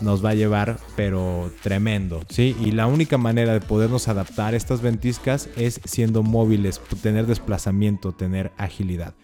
[0.00, 2.56] nos va a llevar, pero tremendo, ¿sí?
[2.60, 8.12] Y la única manera de podernos adaptar a estas ventiscas es siendo móviles, tener desplazamiento,
[8.12, 9.14] tener agilidad.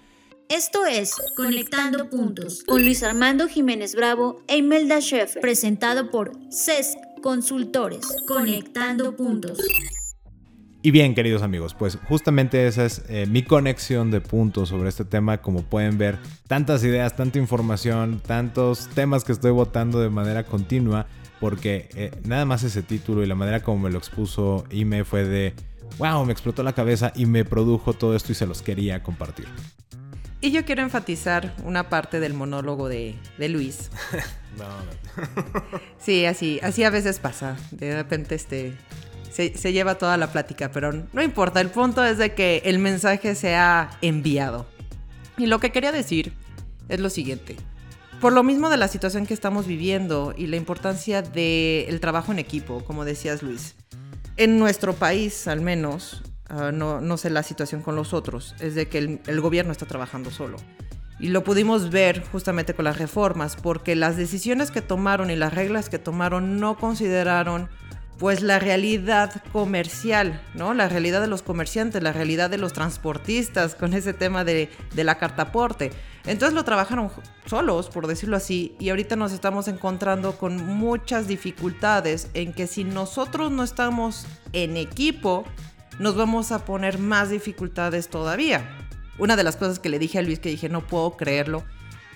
[0.51, 6.99] Esto es Conectando Puntos con Luis Armando Jiménez Bravo e Imelda Sheffer, presentado por CESC
[7.23, 8.09] Consultores.
[8.27, 9.61] Conectando Puntos.
[10.83, 15.05] Y bien, queridos amigos, pues justamente esa es eh, mi conexión de puntos sobre este
[15.05, 15.41] tema.
[15.41, 21.07] Como pueden ver, tantas ideas, tanta información, tantos temas que estoy votando de manera continua,
[21.39, 25.23] porque eh, nada más ese título y la manera como me lo expuso Ime fue
[25.23, 25.55] de
[25.99, 29.47] wow, me explotó la cabeza y me produjo todo esto y se los quería compartir.
[30.43, 33.91] Y yo quiero enfatizar una parte del monólogo de, Luis.
[34.59, 35.81] no, no.
[35.99, 37.57] sí, así, así a veces pasa.
[37.71, 38.75] De repente este,
[39.31, 41.61] se, se, lleva toda la plática, pero no importa.
[41.61, 44.67] El punto es de que el mensaje se ha enviado.
[45.37, 46.33] Y lo que quería decir
[46.89, 47.57] es lo siguiente.
[48.21, 52.39] Por lo mismo de la situación que estamos viviendo y la importancia del trabajo en
[52.39, 53.77] equipo, como decías Luis,
[54.37, 58.89] en nuestro país al menos, Ah, no, sé la situación con los otros, es de
[58.89, 60.57] que el, gobierno está trabajando solo.
[61.21, 65.55] Y lo pudimos ver justamente con las reformas, porque las decisiones que tomaron y las
[65.55, 67.69] reglas que tomaron no consideraron
[68.19, 70.75] pues la realidad comercial, ¿no?
[70.75, 75.05] La realidad de los comerciantes, la realidad de los transportistas con ese tema de, de
[75.05, 75.93] la cartaporte.
[76.27, 77.11] Entonces lo trabajaron
[77.47, 82.85] solos, por decirlo así, y ahorita nos estamos encontrando con muchas dificultades en que si
[82.85, 85.45] nosotros no estamos en equipo,
[86.01, 88.89] nos vamos a poner más dificultades todavía.
[89.19, 91.63] Una de las cosas que le dije a Luis que dije no puedo creerlo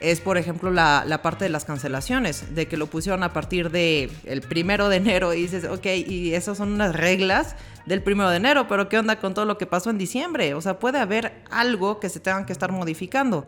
[0.01, 4.11] es, por ejemplo, la, parte de las cancelaciones, de que lo pusieron a partir del
[4.25, 8.39] el primero de enero y dices, ok, y esas son unas reglas del primero de
[8.39, 10.55] enero, pero ¿qué onda con todo lo que pasó en diciembre?
[10.55, 13.47] O sea, puede haber algo que se tengan que estar modificando.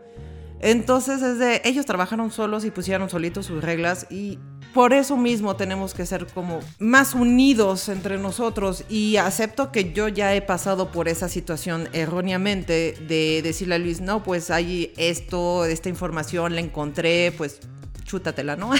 [0.59, 4.39] Entonces, es de, ellos trabajaron solos y pusieron solitos sus reglas y
[4.73, 10.07] por eso mismo tenemos que ser como más unidos entre nosotros y acepto que yo
[10.07, 15.65] ya he pasado por esa situación erróneamente de decirle a Luis, no, pues hay esto,
[15.65, 17.59] esta información la encontré, pues
[18.07, 18.71] chútatela, ¿no?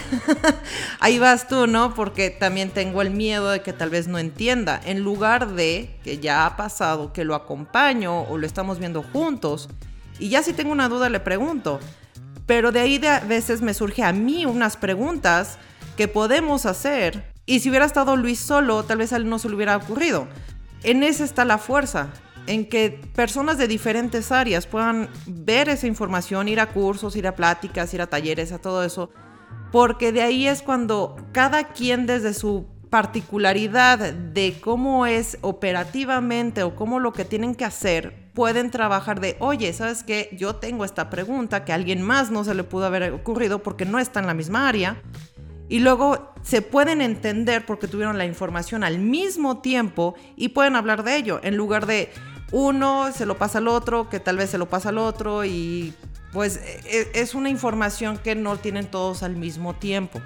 [1.00, 1.94] Ahí vas tú, ¿no?
[1.94, 4.80] Porque también tengo el miedo de que tal vez no entienda.
[4.86, 9.70] En lugar de que ya ha pasado, que lo acompaño o lo estamos viendo juntos
[10.20, 11.80] y ya si tengo una duda le pregunto.
[12.46, 15.58] Pero de ahí de a veces me surge a mí unas preguntas
[15.98, 17.34] que podemos hacer.
[17.46, 20.28] Y si hubiera estado Luis solo, tal vez a él no se le hubiera ocurrido.
[20.84, 22.10] En esa está la fuerza,
[22.46, 27.36] en que personas de diferentes áreas puedan ver esa información, ir a cursos, ir a
[27.36, 29.10] pláticas, ir a talleres, a todo eso.
[29.72, 36.76] Porque de ahí es cuando cada quien desde su particularidad de cómo es operativamente o
[36.76, 40.30] cómo lo que tienen que hacer, pueden trabajar de, oye, ¿sabes qué?
[40.32, 43.84] Yo tengo esta pregunta que a alguien más no se le pudo haber ocurrido porque
[43.84, 45.02] no está en la misma área.
[45.70, 51.02] Y luego se pueden entender porque tuvieron la información al mismo tiempo y pueden hablar
[51.02, 52.12] de ello, en lugar de
[52.52, 55.96] uno se lo pasa al otro, que tal vez se lo pasa al otro y
[56.32, 60.22] pues e, e, es una información que no tienen todos al mismo tiempo.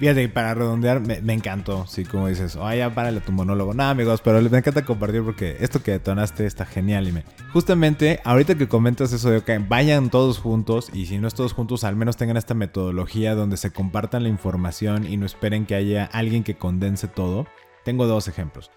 [0.00, 3.74] Fíjate, para redondear, me, encantó, sí, como dices, oh, párale tu monólogo.
[3.74, 7.06] No, amigos, pero me encanta compartir porque esto que detonaste está genial.
[7.06, 7.24] Y me...
[7.52, 11.52] Justamente, ahorita que comentas eso de que vayan todos juntos, y si no es todos
[11.52, 15.74] juntos, al menos tengan esta metodología donde se compartan la información y no esperen que
[15.74, 17.46] haya alguien que condense todo.
[17.84, 18.70] Tengo dos ejemplos.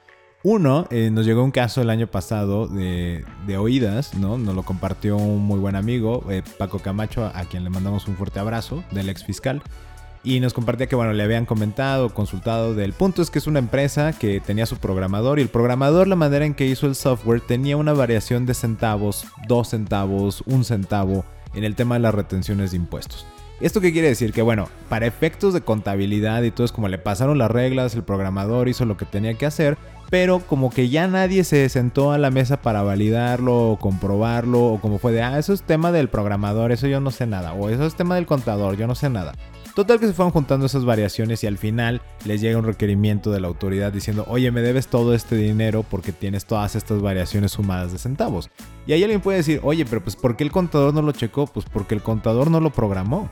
[0.44, 3.24] Uno, eh, nos llegó un caso el año pasado de,
[3.58, 4.38] oídas, ¿no?
[4.38, 8.18] Nos lo compartió un muy buen amigo, eh, Paco Camacho, a quien le mandamos un
[8.18, 9.64] fuerte abrazo, del ex fiscal
[10.24, 13.60] y nos compartía que, bueno, le habían comentado, consultado del punto es que es una
[13.60, 17.42] empresa que tenía su programador y el programador, la manera en que hizo el software,
[17.42, 22.72] tenía una variación de centavos, dos centavos, un centavo en el tema de las retenciones
[22.72, 23.26] de impuestos.
[23.60, 24.34] ¿Esto qué quiere decir?
[24.34, 28.04] Que bueno, para efectos de contabilidad y todo es como le pasaron las reglas, el
[28.04, 29.78] programador hizo lo que tenía que hacer,
[30.10, 34.82] pero como que ya nadie se sentó a la mesa para validarlo o comprobarlo, o
[34.82, 37.70] como fue de, ah, eso es tema del programador, eso yo no sé nada, o
[37.70, 39.34] eso es tema del contador, yo no sé nada.
[39.74, 43.40] Total que se fueron juntando esas variaciones y al final les llega un requerimiento de
[43.40, 47.92] la autoridad diciendo, oye, me debes todo este dinero porque tienes todas estas variaciones sumadas
[47.92, 48.52] de centavos.
[48.86, 51.48] Y ahí alguien puede decir, oye, pero pues ¿por qué el contador no lo checó?
[51.48, 53.32] Pues porque el contador no lo programó.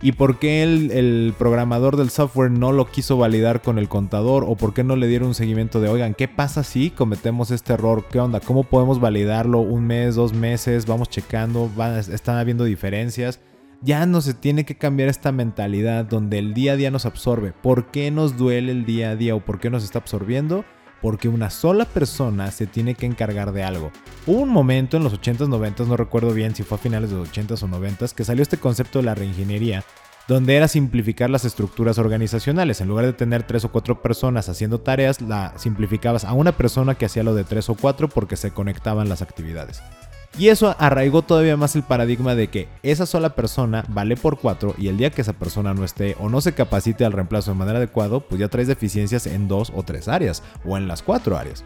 [0.00, 4.44] ¿Y por qué el, el, programador del software no lo quiso validar con el contador?
[4.48, 7.74] ¿O por qué no le dieron un seguimiento de, oigan, ¿qué pasa si cometemos este
[7.74, 8.06] error?
[8.10, 8.40] ¿Qué onda?
[8.40, 9.60] ¿Cómo podemos validarlo?
[9.60, 10.86] ¿Un mes, dos meses?
[10.86, 11.70] ¿Vamos checando?
[12.10, 13.38] ¿Están habiendo diferencias?
[13.82, 17.52] Ya no se tiene que cambiar esta mentalidad donde el día a día nos absorbe.
[17.52, 20.64] ¿Por qué nos duele el día a día o por qué nos está absorbiendo?
[21.00, 23.90] Porque una sola persona se tiene que encargar de algo.
[24.24, 27.16] Hubo un momento en los 80s, 90s, no recuerdo bien si fue a finales de
[27.16, 29.82] los 80s o 90s, que salió este concepto de la reingeniería,
[30.28, 32.80] donde era simplificar las estructuras organizacionales.
[32.80, 36.94] En lugar de tener tres o cuatro personas haciendo tareas, la simplificabas a una persona
[36.94, 39.82] que hacía lo de tres o cuatro porque se conectaban las actividades.
[40.38, 44.74] Y eso arraigó todavía más el paradigma de que esa sola persona vale por cuatro
[44.78, 47.58] y el día que esa persona no esté o no se capacite al reemplazo de
[47.58, 51.36] manera adecuada, pues ya traes deficiencias en dos o tres áreas o en las cuatro
[51.36, 51.64] áreas.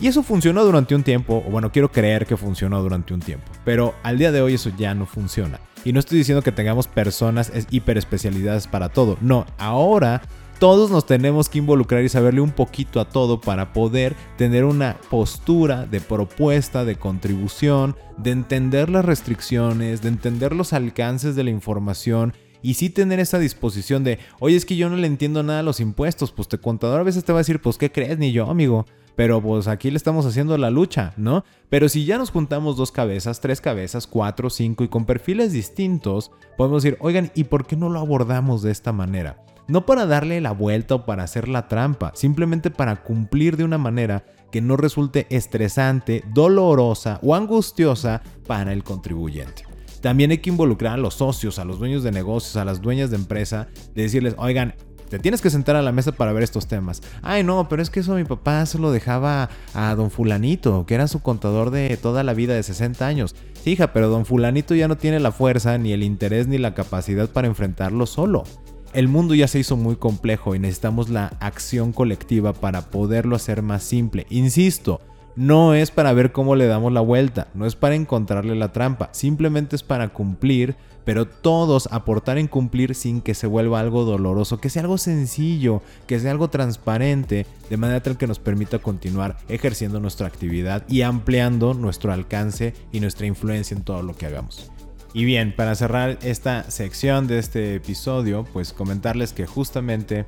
[0.00, 3.50] Y eso funcionó durante un tiempo, o bueno, quiero creer que funcionó durante un tiempo,
[3.64, 5.58] pero al día de hoy eso ya no funciona.
[5.84, 10.22] Y no estoy diciendo que tengamos personas hiper especialidades para todo, no, ahora
[10.58, 14.96] todos nos tenemos que involucrar y saberle un poquito a todo para poder tener una
[15.10, 21.50] postura de propuesta, de contribución, de entender las restricciones, de entender los alcances de la
[21.50, 25.60] información y sí tener esa disposición de, oye, es que yo no le entiendo nada
[25.60, 28.18] a los impuestos, pues te contador a veces te va a decir, pues, ¿qué crees?
[28.18, 28.86] Ni yo, amigo.
[29.18, 31.44] Pero pues aquí le estamos haciendo la lucha, ¿no?
[31.68, 36.30] Pero si ya nos juntamos dos cabezas, tres cabezas, cuatro, cinco y con perfiles distintos,
[36.56, 39.44] podemos decir, oigan, ¿y por qué no lo abordamos de esta manera?
[39.66, 43.76] No para darle la vuelta o para hacer la trampa, simplemente para cumplir de una
[43.76, 49.67] manera que no resulte estresante, dolorosa o angustiosa para el contribuyente.
[50.00, 53.10] También hay que involucrar a los socios, a los dueños de negocios, a las dueñas
[53.10, 54.74] de empresa, de decirles, oigan,
[55.08, 57.02] te tienes que sentar a la mesa para ver estos temas.
[57.22, 60.94] Ay, no, pero es que eso mi papá se lo dejaba a don fulanito, que
[60.94, 63.34] era su contador de toda la vida de 60 años.
[63.62, 66.74] Sí, hija, pero don fulanito ya no tiene la fuerza, ni el interés, ni la
[66.74, 68.44] capacidad para enfrentarlo solo.
[68.92, 73.62] El mundo ya se hizo muy complejo y necesitamos la acción colectiva para poderlo hacer
[73.62, 74.26] más simple.
[74.30, 75.00] Insisto,
[75.38, 79.08] no es para ver cómo le damos la vuelta, no es para encontrarle la trampa,
[79.12, 80.74] simplemente es para cumplir,
[81.04, 85.80] pero todos aportar en cumplir sin que se vuelva algo doloroso, que sea algo sencillo,
[86.08, 91.02] que sea algo transparente, de manera tal que nos permita continuar ejerciendo nuestra actividad y
[91.02, 94.72] ampliando nuestro alcance y nuestra influencia en todo lo que hagamos.
[95.14, 100.26] Y bien, para cerrar esta sección de este episodio, pues comentarles que justamente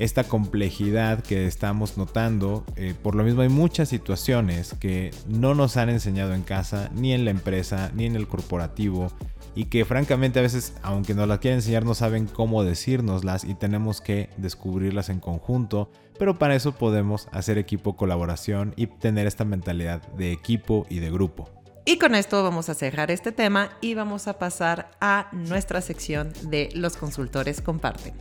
[0.00, 2.64] esta complejidad que estamos notando.
[2.74, 7.12] Eh, por lo mismo hay muchas situaciones que no nos han enseñado en casa, ni
[7.12, 9.12] en la empresa, ni en el corporativo.
[9.54, 13.54] Y que francamente a veces, aunque nos las quieren enseñar, no saben cómo decírnoslas y
[13.54, 15.90] tenemos que descubrirlas en conjunto.
[16.18, 21.10] Pero para eso podemos hacer equipo, colaboración y tener esta mentalidad de equipo y de
[21.10, 21.50] grupo.
[21.84, 26.32] Y con esto vamos a cerrar este tema y vamos a pasar a nuestra sección
[26.44, 28.14] de los consultores comparten.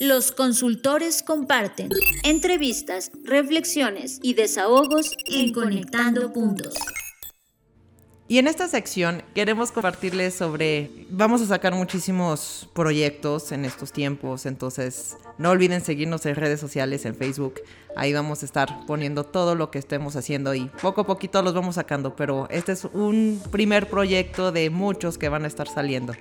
[0.00, 1.90] Los consultores comparten
[2.22, 6.74] entrevistas, reflexiones y desahogos en Conectando Puntos.
[8.28, 14.46] Y en esta sección queremos compartirles sobre, vamos a sacar muchísimos proyectos en estos tiempos,
[14.46, 17.60] entonces no olviden seguirnos en redes sociales, en Facebook,
[17.94, 21.54] ahí vamos a estar poniendo todo lo que estemos haciendo y poco a poquito los
[21.54, 26.12] vamos sacando, pero este es un primer proyecto de muchos que van a estar saliendo.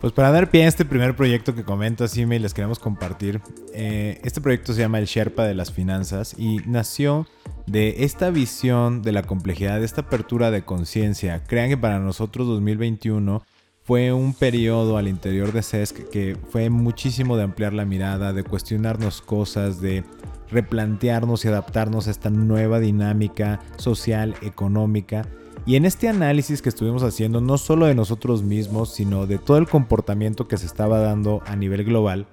[0.00, 3.42] Pues para dar pie a este primer proyecto que comento así me les queremos compartir,
[3.74, 7.26] eh, este proyecto se llama El Sherpa de las Finanzas y nació
[7.66, 11.44] de esta visión de la complejidad, de esta apertura de conciencia.
[11.46, 13.42] Crean que para nosotros 2021
[13.82, 18.42] fue un periodo al interior de CESC que fue muchísimo de ampliar la mirada, de
[18.42, 20.04] cuestionarnos cosas, de
[20.50, 25.26] replantearnos y adaptarnos a esta nueva dinámica social, económica
[25.66, 29.58] y en este análisis que estuvimos haciendo, no solo de nosotros mismos, sino de todo
[29.58, 32.26] el comportamiento que se estaba dando a nivel global,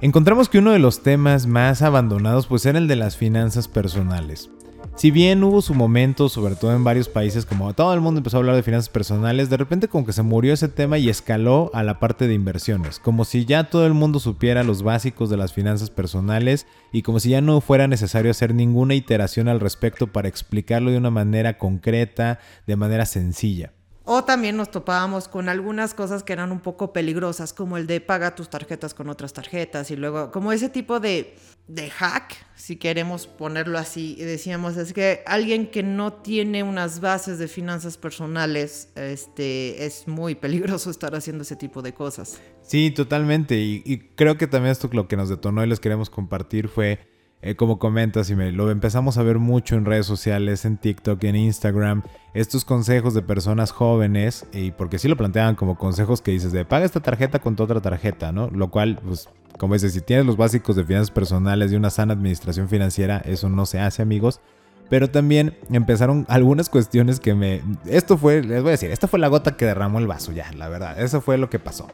[0.00, 4.50] encontramos que uno de los temas más abandonados pues era el de las finanzas personales.
[4.96, 8.38] Si bien hubo su momento, sobre todo en varios países, como todo el mundo empezó
[8.38, 11.70] a hablar de finanzas personales, de repente como que se murió ese tema y escaló
[11.74, 15.36] a la parte de inversiones, como si ya todo el mundo supiera los básicos de
[15.36, 20.06] las finanzas personales y como si ya no fuera necesario hacer ninguna iteración al respecto
[20.06, 23.74] para explicarlo de una manera concreta, de manera sencilla.
[24.08, 28.00] O también nos topábamos con algunas cosas que eran un poco peligrosas, como el de
[28.00, 31.36] paga tus tarjetas con otras tarjetas y luego como ese tipo de,
[31.68, 34.16] de hack, si queremos ponerlo así.
[34.16, 40.34] Decíamos, es que alguien que no tiene unas bases de finanzas personales, este, es muy
[40.34, 42.40] peligroso estar haciendo ese tipo de cosas.
[42.62, 43.58] Sí, totalmente.
[43.58, 47.00] Y, y creo que también esto lo que nos detonó y les queremos compartir fue
[47.42, 51.22] eh, como comentas, y me lo empezamos a ver mucho en redes sociales, en TikTok,
[51.24, 52.02] en Instagram,
[52.32, 56.64] estos consejos de personas jóvenes, y porque sí lo planteaban como consejos que dices de
[56.64, 58.48] paga esta tarjeta con tu otra tarjeta, ¿no?
[58.50, 62.14] Lo cual, pues, como dices, si tienes los básicos de finanzas personales y una sana
[62.14, 64.40] administración financiera, eso no se hace, amigos.
[64.88, 67.62] Pero también empezaron algunas cuestiones que me...
[67.86, 70.52] Esto fue, les voy a decir, esta fue la gota que derramó el vaso ya,
[70.52, 71.00] la verdad.
[71.00, 71.88] Eso fue lo que pasó.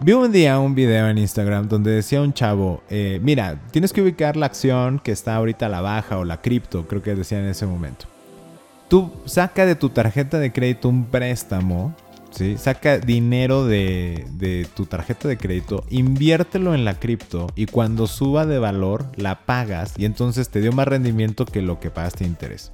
[0.00, 4.02] Vi un día un video en Instagram donde decía un chavo, eh, mira, tienes que
[4.02, 7.38] ubicar la acción que está ahorita a la baja o la cripto, creo que decía
[7.38, 8.06] en ese momento.
[8.88, 11.94] Tú saca de tu tarjeta de crédito un préstamo,
[12.56, 18.46] saca dinero de, de tu tarjeta de crédito, inviértelo en la cripto y cuando suba
[18.46, 22.72] de valor la pagas y entonces te dio más rendimiento que lo que pagaste interés.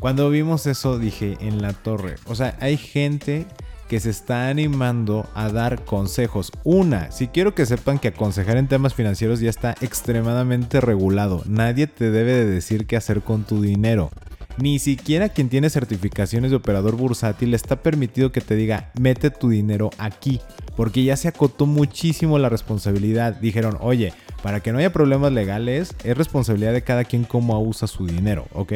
[0.00, 3.46] Cuando vimos eso dije en la torre, o sea, hay gente
[3.88, 6.50] que se está animando a dar consejos.
[6.64, 11.42] Una, si quiero que sepan que aconsejar en temas financieros ya está extremadamente regulado.
[11.46, 14.10] Nadie te debe de decir qué hacer con tu dinero.
[14.56, 19.48] Ni siquiera quien tiene certificaciones de operador bursátil está permitido que te diga, mete tu
[19.48, 20.40] dinero aquí,
[20.76, 23.34] porque ya se acotó muchísimo la responsabilidad.
[23.34, 24.12] Dijeron, oye,
[24.44, 28.46] para que no haya problemas legales, es responsabilidad de cada quien cómo usa su dinero,
[28.52, 28.74] ¿ok?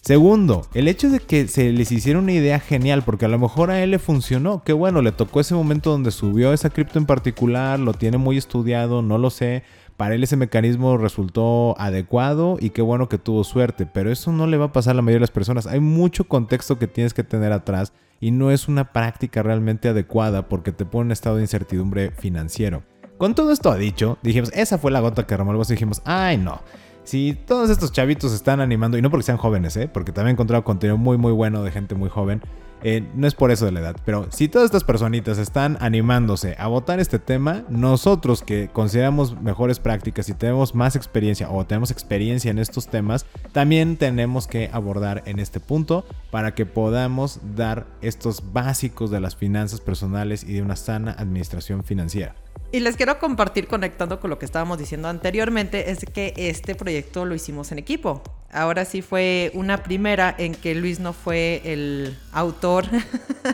[0.00, 3.70] Segundo, el hecho de que se les hiciera una idea genial, porque a lo mejor
[3.70, 7.06] a él le funcionó, qué bueno, le tocó ese momento donde subió esa cripto en
[7.06, 9.62] particular, lo tiene muy estudiado, no lo sé,
[9.98, 14.46] para él ese mecanismo resultó adecuado y qué bueno que tuvo suerte, pero eso no
[14.46, 15.66] le va a pasar a la mayoría de las personas.
[15.66, 20.48] Hay mucho contexto que tienes que tener atrás y no es una práctica realmente adecuada
[20.48, 22.84] porque te pone en estado de incertidumbre financiero.
[23.18, 26.60] Con todo esto dicho, dijimos, esa fue la gota que remolvó y dijimos, ay no.
[27.02, 29.88] Si todos estos chavitos están animando, y no porque sean jóvenes, ¿eh?
[29.92, 32.40] porque también he encontrado contenido muy muy bueno de gente muy joven,
[32.82, 36.54] eh, no es por eso de la edad, pero si todas estas personitas están animándose
[36.58, 41.90] a votar este tema, nosotros que consideramos mejores prácticas y tenemos más experiencia o tenemos
[41.90, 47.86] experiencia en estos temas, también tenemos que abordar en este punto para que podamos dar
[48.00, 52.34] estos básicos de las finanzas personales y de una sana administración financiera.
[52.70, 57.24] Y les quiero compartir, conectando con lo que estábamos diciendo anteriormente, es que este proyecto
[57.24, 58.22] lo hicimos en equipo.
[58.52, 62.84] Ahora sí fue una primera en que Luis no fue el autor,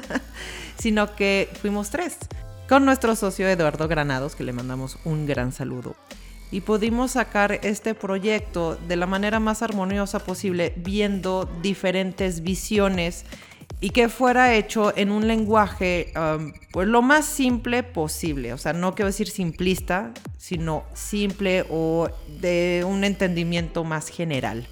[0.79, 2.19] sino que fuimos tres,
[2.69, 5.95] con nuestro socio Eduardo Granados, que le mandamos un gran saludo.
[6.51, 13.25] Y pudimos sacar este proyecto de la manera más armoniosa posible, viendo diferentes visiones
[13.81, 18.53] y que fuera hecho en un lenguaje um, pues lo más simple posible.
[18.53, 22.09] O sea, no quiero decir simplista, sino simple o
[22.41, 24.67] de un entendimiento más general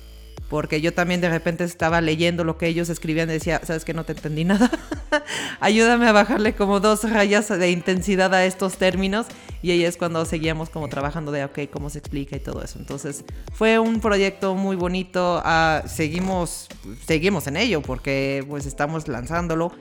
[0.53, 3.95] porque yo también de repente estaba leyendo lo que ellos escribían y decía, sabes que
[3.95, 4.71] no te entendí nada,
[5.61, 9.29] ayúdame a bajarle como dos rayas de intensidad a estos términos
[9.63, 12.79] y ahí es cuando seguíamos como trabajando de, ok, cómo se explica y todo eso.
[12.79, 13.25] Entonces
[13.55, 16.69] fue un proyecto muy bonito, uh, seguimos,
[17.07, 19.73] seguimos en ello porque pues estamos lanzándolo.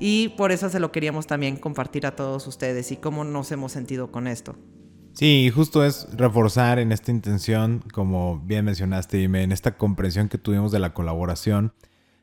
[0.00, 3.70] Y por eso se lo queríamos también compartir a todos ustedes y cómo nos hemos
[3.70, 4.56] sentido con esto.
[5.18, 10.38] Sí, justo es reforzar en esta intención, como bien mencionaste, Ime, en esta comprensión que
[10.38, 11.72] tuvimos de la colaboración,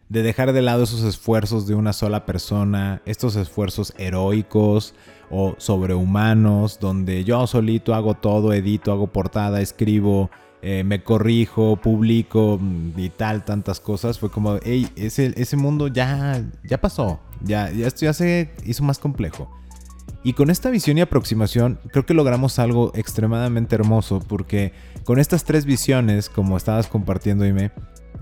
[0.08, 4.96] de dejar de lado esos esfuerzos de una sola persona, estos esfuerzos heroicos
[5.30, 10.32] o sobrehumanos, donde yo solito hago todo, edito, hago portada, escribo,
[10.62, 14.20] eh, me corrijo, publico mm, y tal, tantas cosas.
[14.20, 18.84] Fue como, hey, ese, ese mundo ya, ya pasó, ya, ya esto ya se hizo
[18.84, 19.52] más complejo.
[20.26, 24.74] Y con esta visión y aproximación creo que logramos algo extremadamente hermoso porque
[25.04, 27.72] con estas tres visiones, como estabas compartiendo, Ime,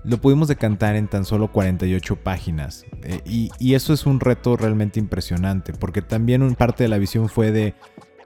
[0.03, 2.85] lo pudimos decantar en tan solo 48 páginas.
[3.03, 3.21] Eh,
[3.57, 7.53] y, eso es un reto realmente impresionante porque también un parte de la visión fue
[7.53, 7.73] de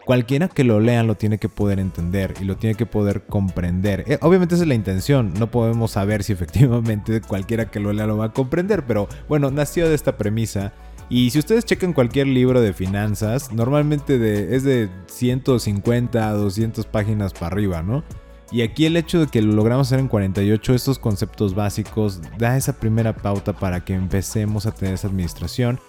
[0.08, 4.06] cualquiera que lo lea lo tiene que poder entender y lo tiene que poder comprender.
[4.08, 8.08] Eh, obviamente esa es la intención, no podemos saber si efectivamente cualquiera que lo lea
[8.08, 10.74] lo va a comprender, pero bueno, nació de esta premisa
[11.10, 17.34] y si ustedes checan cualquier libro de finanzas, normalmente es de 150 a 200 páginas
[17.34, 18.04] para arriba, ¿no?
[18.52, 22.56] Y aquí el hecho de que lo logramos hacer en 48, estos conceptos básicos, da
[22.56, 25.80] esa primera pauta para que empecemos a tener esa administración.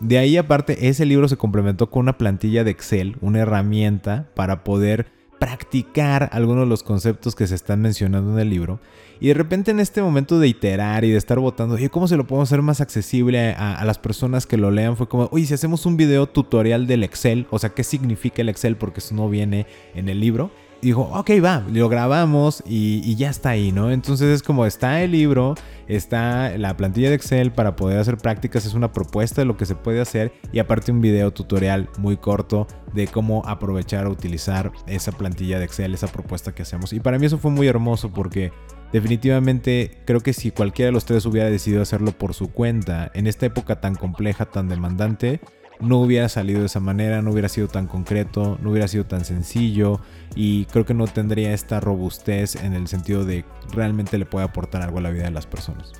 [0.00, 4.64] De ahí aparte, ese libro se complementó con una plantilla de Excel, una herramienta para
[4.64, 5.06] poder
[5.38, 8.80] practicar algunos de los conceptos que se están mencionando en el libro.
[9.20, 12.16] Y de repente en este momento de iterar y de estar votando, oye, ¿cómo se
[12.16, 14.96] lo podemos hacer más accesible a, las personas que lo lean?
[14.96, 18.48] Fue como, oye, si hacemos un video tutorial del Excel, o sea, ¿qué significa el
[18.48, 18.76] Excel?
[18.76, 20.50] Porque eso no viene en el libro
[20.80, 23.90] dijo, ok, va, lo grabamos y, ya está ahí, ¿no?
[23.90, 25.54] Entonces es como está el libro,
[25.88, 29.66] está la plantilla de Excel para poder hacer prácticas, es una propuesta de lo que
[29.66, 34.72] se puede hacer y aparte un video tutorial muy corto de cómo aprovechar o utilizar
[34.86, 36.92] esa plantilla de Excel, esa propuesta que hacemos.
[36.92, 38.52] Y para mí eso fue muy hermoso porque
[38.92, 43.26] definitivamente creo que si cualquiera de los tres hubiera decidido hacerlo por su cuenta en
[43.26, 45.40] esta época tan compleja, tan demandante,
[45.80, 49.24] no hubiera salido de esa manera, no hubiera sido tan concreto, no hubiera sido tan
[49.24, 50.00] sencillo
[50.34, 54.82] y creo que no tendría esta robustez en el sentido de realmente le puede aportar
[54.82, 55.92] algo a la vida de las personas.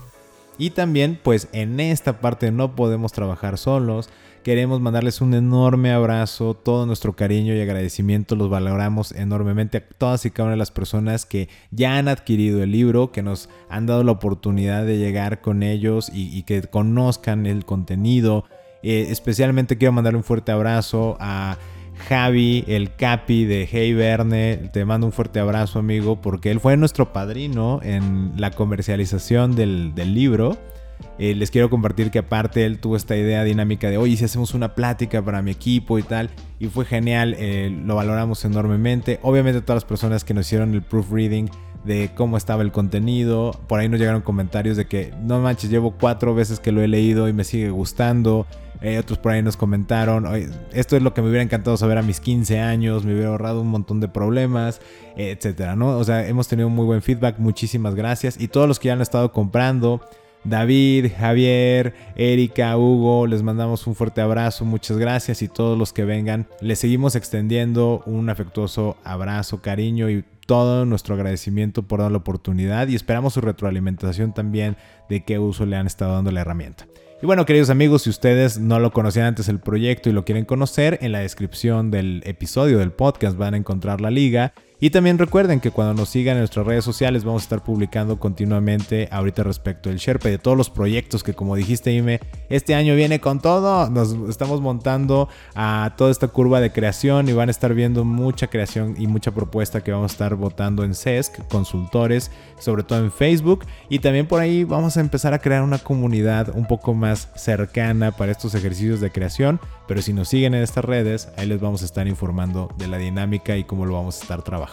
[0.58, 4.10] Y también, pues en esta parte no podemos trabajar solos.
[4.44, 10.26] Queremos mandarles un enorme abrazo, todo nuestro cariño y agradecimiento los valoramos enormemente a todas
[10.26, 13.86] y cada una de las personas que ya han adquirido el libro, que nos han
[13.86, 18.44] dado la oportunidad de llegar con ellos y, que conozcan el contenido.
[18.84, 21.58] Eh, especialmente quiero mandar un fuerte abrazo a
[22.08, 24.70] Javi, el Capi de Hey Verne.
[24.72, 29.94] Te mando un fuerte abrazo, amigo, porque él fue nuestro padrino en la comercialización del,
[29.96, 30.58] libro.
[31.18, 34.54] Eh, les quiero compartir que aparte él tuvo esta idea dinámica de, oye, si hacemos
[34.54, 36.30] una plática para mi equipo y tal,
[36.60, 39.20] y fue genial, eh, lo valoramos enormemente.
[39.22, 41.50] Obviamente todas las personas que nos hicieron el proofreading
[41.84, 45.92] de cómo estaba el contenido, por ahí nos llegaron comentarios de que, no manches, llevo
[45.92, 48.46] cuatro veces que lo he leído y me sigue gustando.
[48.84, 50.28] Eh, otros por ahí nos comentaron,
[50.74, 53.62] esto es lo que me hubiera encantado saber a mis 15 años, me hubiera ahorrado
[53.62, 54.82] un montón de problemas,
[55.16, 55.98] etcétera, ¿no?
[55.98, 58.38] O sea, hemos tenido muy buen feedback, muchísimas gracias.
[58.38, 60.02] Y todos los que ya han estado comprando,
[60.44, 66.04] David, Javier, Erika, Hugo, les mandamos un fuerte abrazo, muchas gracias y todos los que
[66.04, 72.18] vengan, les seguimos extendiendo un afectuoso abrazo, cariño y todo nuestro agradecimiento por dar la
[72.18, 74.76] oportunidad y esperamos su retroalimentación también
[75.08, 76.86] de qué uso le han estado dando la herramienta.
[77.24, 80.44] Y bueno, queridos amigos, si ustedes no lo conocían antes el proyecto y lo quieren
[80.44, 84.54] conocer, en la descripción del episodio del podcast van a encontrar la liga
[84.84, 88.20] y también recuerden que cuando nos sigan en nuestras redes sociales vamos a estar publicando
[88.20, 92.20] continuamente ahorita respecto del Sherpa y de todos los proyectos que como dijiste Ime,
[92.50, 93.90] este año viene con todo.
[93.90, 98.48] Nos estamos montando a toda esta curva de creación y van a estar viendo mucha
[98.48, 102.30] creación y mucha propuesta que vamos a estar votando en CESC, consultores,
[102.60, 103.64] sobre todo en Facebook.
[103.88, 108.12] Y también por ahí vamos a empezar a crear una comunidad un poco más cercana
[108.12, 109.62] para estos ejercicios de creación.
[109.88, 112.98] Pero si nos siguen en estas redes, ahí les vamos a estar informando de la
[112.98, 114.73] dinámica y cómo lo vamos a estar trabajando.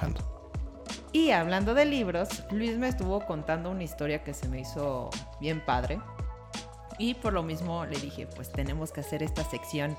[1.12, 5.64] Y hablando de libros, Luis me estuvo contando una historia que se me hizo bien
[5.64, 6.00] padre.
[6.98, 9.96] Y por lo mismo le dije, pues tenemos que hacer esta sección.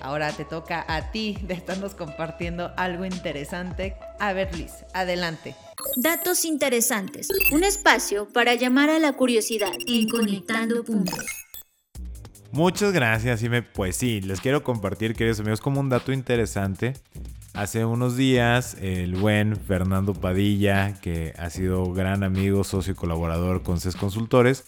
[0.00, 3.96] Ahora te toca a ti de estarnos compartiendo algo interesante.
[4.18, 5.54] A ver, Luis, adelante.
[5.96, 7.28] Datos interesantes.
[7.52, 11.24] Un espacio para llamar a la curiosidad en Conectando Puntos.
[12.52, 16.92] Muchas gracias, y me, pues sí, les quiero compartir, queridos amigos, como un dato interesante.
[17.54, 23.62] Hace unos días, el buen Fernando Padilla, que ha sido gran amigo, socio y colaborador
[23.62, 24.64] con CES Consultores,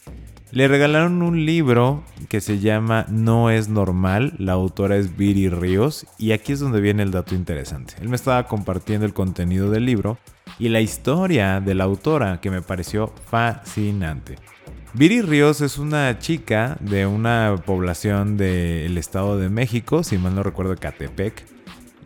[0.51, 4.35] le regalaron un libro que se llama No es normal.
[4.37, 6.07] La autora es Viri Ríos.
[6.19, 7.95] Y aquí es donde viene el dato interesante.
[8.03, 10.19] Él me estaba compartiendo el contenido del libro
[10.59, 14.37] y la historia de la autora que me pareció fascinante.
[14.93, 20.43] Viri Ríos es una chica de una población del Estado de México, si mal no
[20.43, 21.54] recuerdo, Catepec.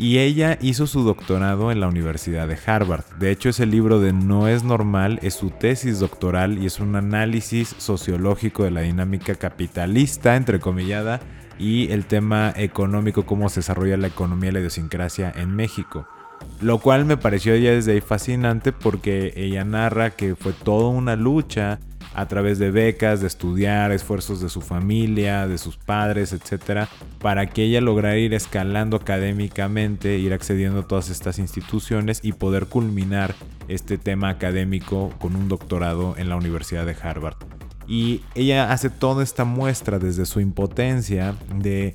[0.01, 3.05] Y ella hizo su doctorado en la Universidad de Harvard.
[3.19, 6.95] De hecho, ese libro de No es normal es su tesis doctoral y es un
[6.95, 11.19] análisis sociológico de la dinámica capitalista, entrecomillada,
[11.59, 16.07] y el tema económico, cómo se desarrolla la economía y la idiosincrasia en México.
[16.61, 21.17] Lo cual me pareció ya desde ahí fascinante porque ella narra que fue toda una
[21.17, 21.81] lucha
[22.15, 26.89] a través de becas, de estudiar, esfuerzos de su familia, de sus padres, etcétera,
[27.21, 32.67] para que ella lograra ir escalando académicamente, ir accediendo a todas estas instituciones y poder
[32.67, 33.35] culminar
[33.69, 37.37] este tema académico con un doctorado en la Universidad de Harvard.
[37.87, 41.95] Y ella hace toda esta muestra desde su impotencia de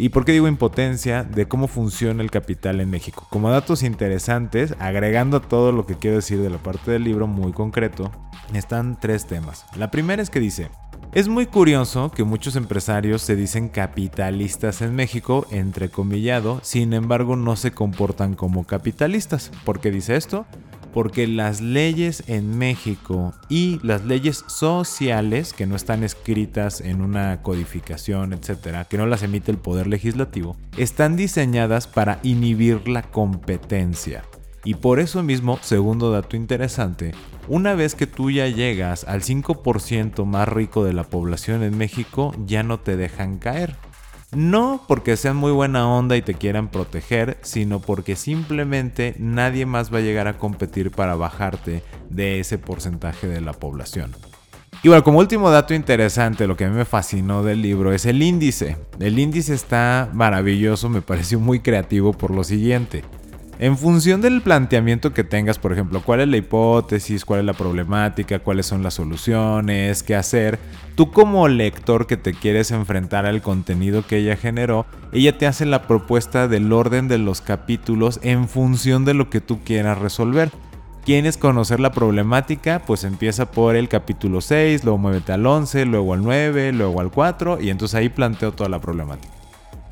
[0.00, 1.24] ¿Y por qué digo impotencia?
[1.24, 3.26] De cómo funciona el capital en México.
[3.28, 7.26] Como datos interesantes, agregando a todo lo que quiero decir de la parte del libro
[7.26, 8.10] muy concreto,
[8.54, 9.66] están tres temas.
[9.76, 10.70] La primera es que dice,
[11.12, 17.54] es muy curioso que muchos empresarios se dicen capitalistas en México, entrecomillado, sin embargo no
[17.56, 19.50] se comportan como capitalistas.
[19.66, 20.46] ¿Por qué dice esto?
[20.92, 27.42] Porque las leyes en México y las leyes sociales que no están escritas en una
[27.42, 34.24] codificación, etcétera, que no las emite el poder legislativo, están diseñadas para inhibir la competencia.
[34.64, 37.12] Y por eso mismo, segundo dato interesante,
[37.48, 42.34] una vez que tú ya llegas al 5% más rico de la población en México,
[42.44, 43.76] ya no te dejan caer.
[44.32, 49.92] No porque sean muy buena onda y te quieran proteger, sino porque simplemente nadie más
[49.92, 54.14] va a llegar a competir para bajarte de ese porcentaje de la población.
[54.82, 58.06] Y bueno, como último dato interesante, lo que a mí me fascinó del libro es
[58.06, 58.76] el índice.
[58.98, 63.04] El índice está maravilloso, me pareció muy creativo por lo siguiente.
[63.60, 67.52] En función del planteamiento que tengas, por ejemplo, cuál es la hipótesis, cuál es la
[67.52, 70.58] problemática, cuáles son las soluciones, qué hacer,
[70.94, 75.66] tú como lector que te quieres enfrentar al contenido que ella generó, ella te hace
[75.66, 80.50] la propuesta del orden de los capítulos en función de lo que tú quieras resolver.
[81.04, 82.80] ¿Quieres conocer la problemática?
[82.86, 87.10] Pues empieza por el capítulo 6, luego muévete al 11, luego al 9, luego al
[87.10, 89.39] 4 y entonces ahí planteo toda la problemática.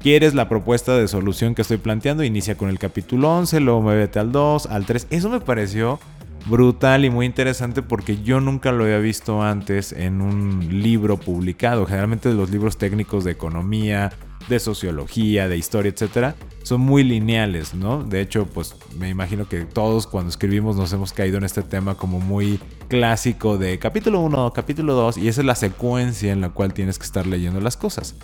[0.00, 2.22] ¿Quieres la propuesta de solución que estoy planteando?
[2.22, 5.08] Inicia con el capítulo 11, luego muévete al 2, al 3.
[5.10, 5.98] Eso me pareció
[6.46, 11.84] brutal y muy interesante porque yo nunca lo había visto antes en un libro publicado.
[11.84, 14.12] Generalmente los libros técnicos de economía,
[14.48, 18.04] de sociología, de historia, etcétera, son muy lineales, ¿no?
[18.04, 21.96] De hecho, pues me imagino que todos cuando escribimos nos hemos caído en este tema
[21.96, 26.50] como muy clásico de capítulo 1, capítulo 2, y esa es la secuencia en la
[26.50, 28.14] cual tienes que estar leyendo las cosas.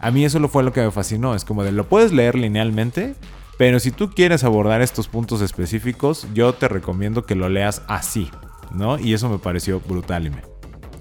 [0.00, 2.34] A mí eso lo fue lo que me fascinó, es como de lo puedes leer
[2.34, 3.14] linealmente,
[3.58, 8.30] pero si tú quieres abordar estos puntos específicos, yo te recomiendo que lo leas así,
[8.72, 8.98] ¿no?
[8.98, 10.42] Y eso me pareció brutal y me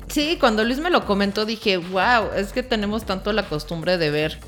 [0.09, 4.09] Sí, cuando Luis me lo comentó dije, wow, es que tenemos tanto la costumbre de
[4.09, 4.39] ver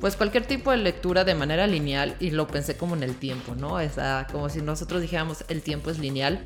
[0.00, 3.54] pues cualquier tipo de lectura de manera lineal y lo pensé como en el tiempo,
[3.54, 3.76] ¿no?
[3.76, 3.80] O
[4.30, 6.44] como si nosotros dijéramos el tiempo es lineal.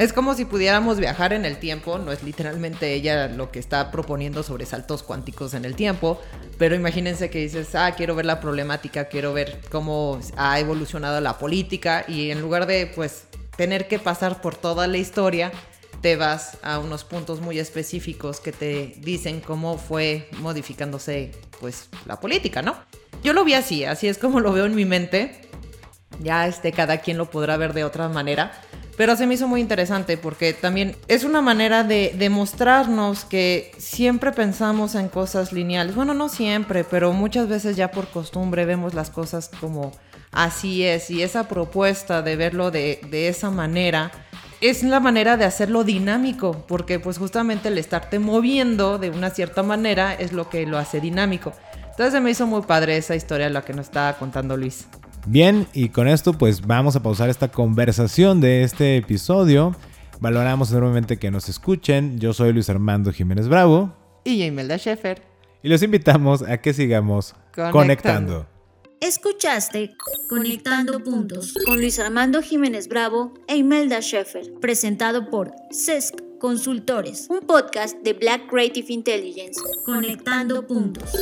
[0.00, 3.90] Es como si pudiéramos viajar en el tiempo, no es literalmente ella lo que está
[3.90, 6.18] proponiendo sobre saltos cuánticos en el tiempo,
[6.56, 11.36] pero imagínense que dices, ah, quiero ver la problemática, quiero ver cómo ha evolucionado la
[11.36, 13.24] política y en lugar de pues
[13.58, 15.52] tener que pasar por toda la historia,
[16.00, 22.18] te vas a unos puntos muy específicos que te dicen cómo fue modificándose pues la
[22.18, 22.74] política, ¿no?
[23.22, 25.42] Yo lo vi así, así es como lo veo en mi mente.
[26.20, 28.52] Ya este cada quien lo podrá ver de otra manera,
[29.00, 34.30] pero se me hizo muy interesante porque también es una manera de demostrarnos que siempre
[34.30, 35.94] pensamos en cosas lineales.
[35.94, 39.92] Bueno, no siempre, pero muchas veces ya por costumbre vemos las cosas como
[40.32, 44.12] así es y esa propuesta de verlo de, esa manera
[44.60, 49.62] es la manera de hacerlo dinámico, porque pues justamente el estarte moviendo de una cierta
[49.62, 51.54] manera es lo que lo hace dinámico.
[51.88, 54.88] Entonces se me hizo muy padre esa historia la que nos estaba contando Luis.
[55.30, 59.76] Bien, y con esto pues vamos a pausar esta conversación de este episodio.
[60.18, 62.18] Valoramos enormemente que nos escuchen.
[62.18, 63.94] Yo soy Luis Armando Jiménez Bravo.
[64.24, 65.22] Y yo Imelda Sheffer.
[65.62, 67.72] Y los invitamos a que sigamos conectando.
[67.78, 68.46] conectando.
[69.00, 69.94] Escuchaste
[70.28, 77.42] Conectando Puntos con Luis Armando Jiménez Bravo e Imelda Sheffer, presentado por CESC Consultores, un
[77.42, 79.60] podcast de Black Creative Intelligence.
[79.86, 81.12] Conectando Puntos.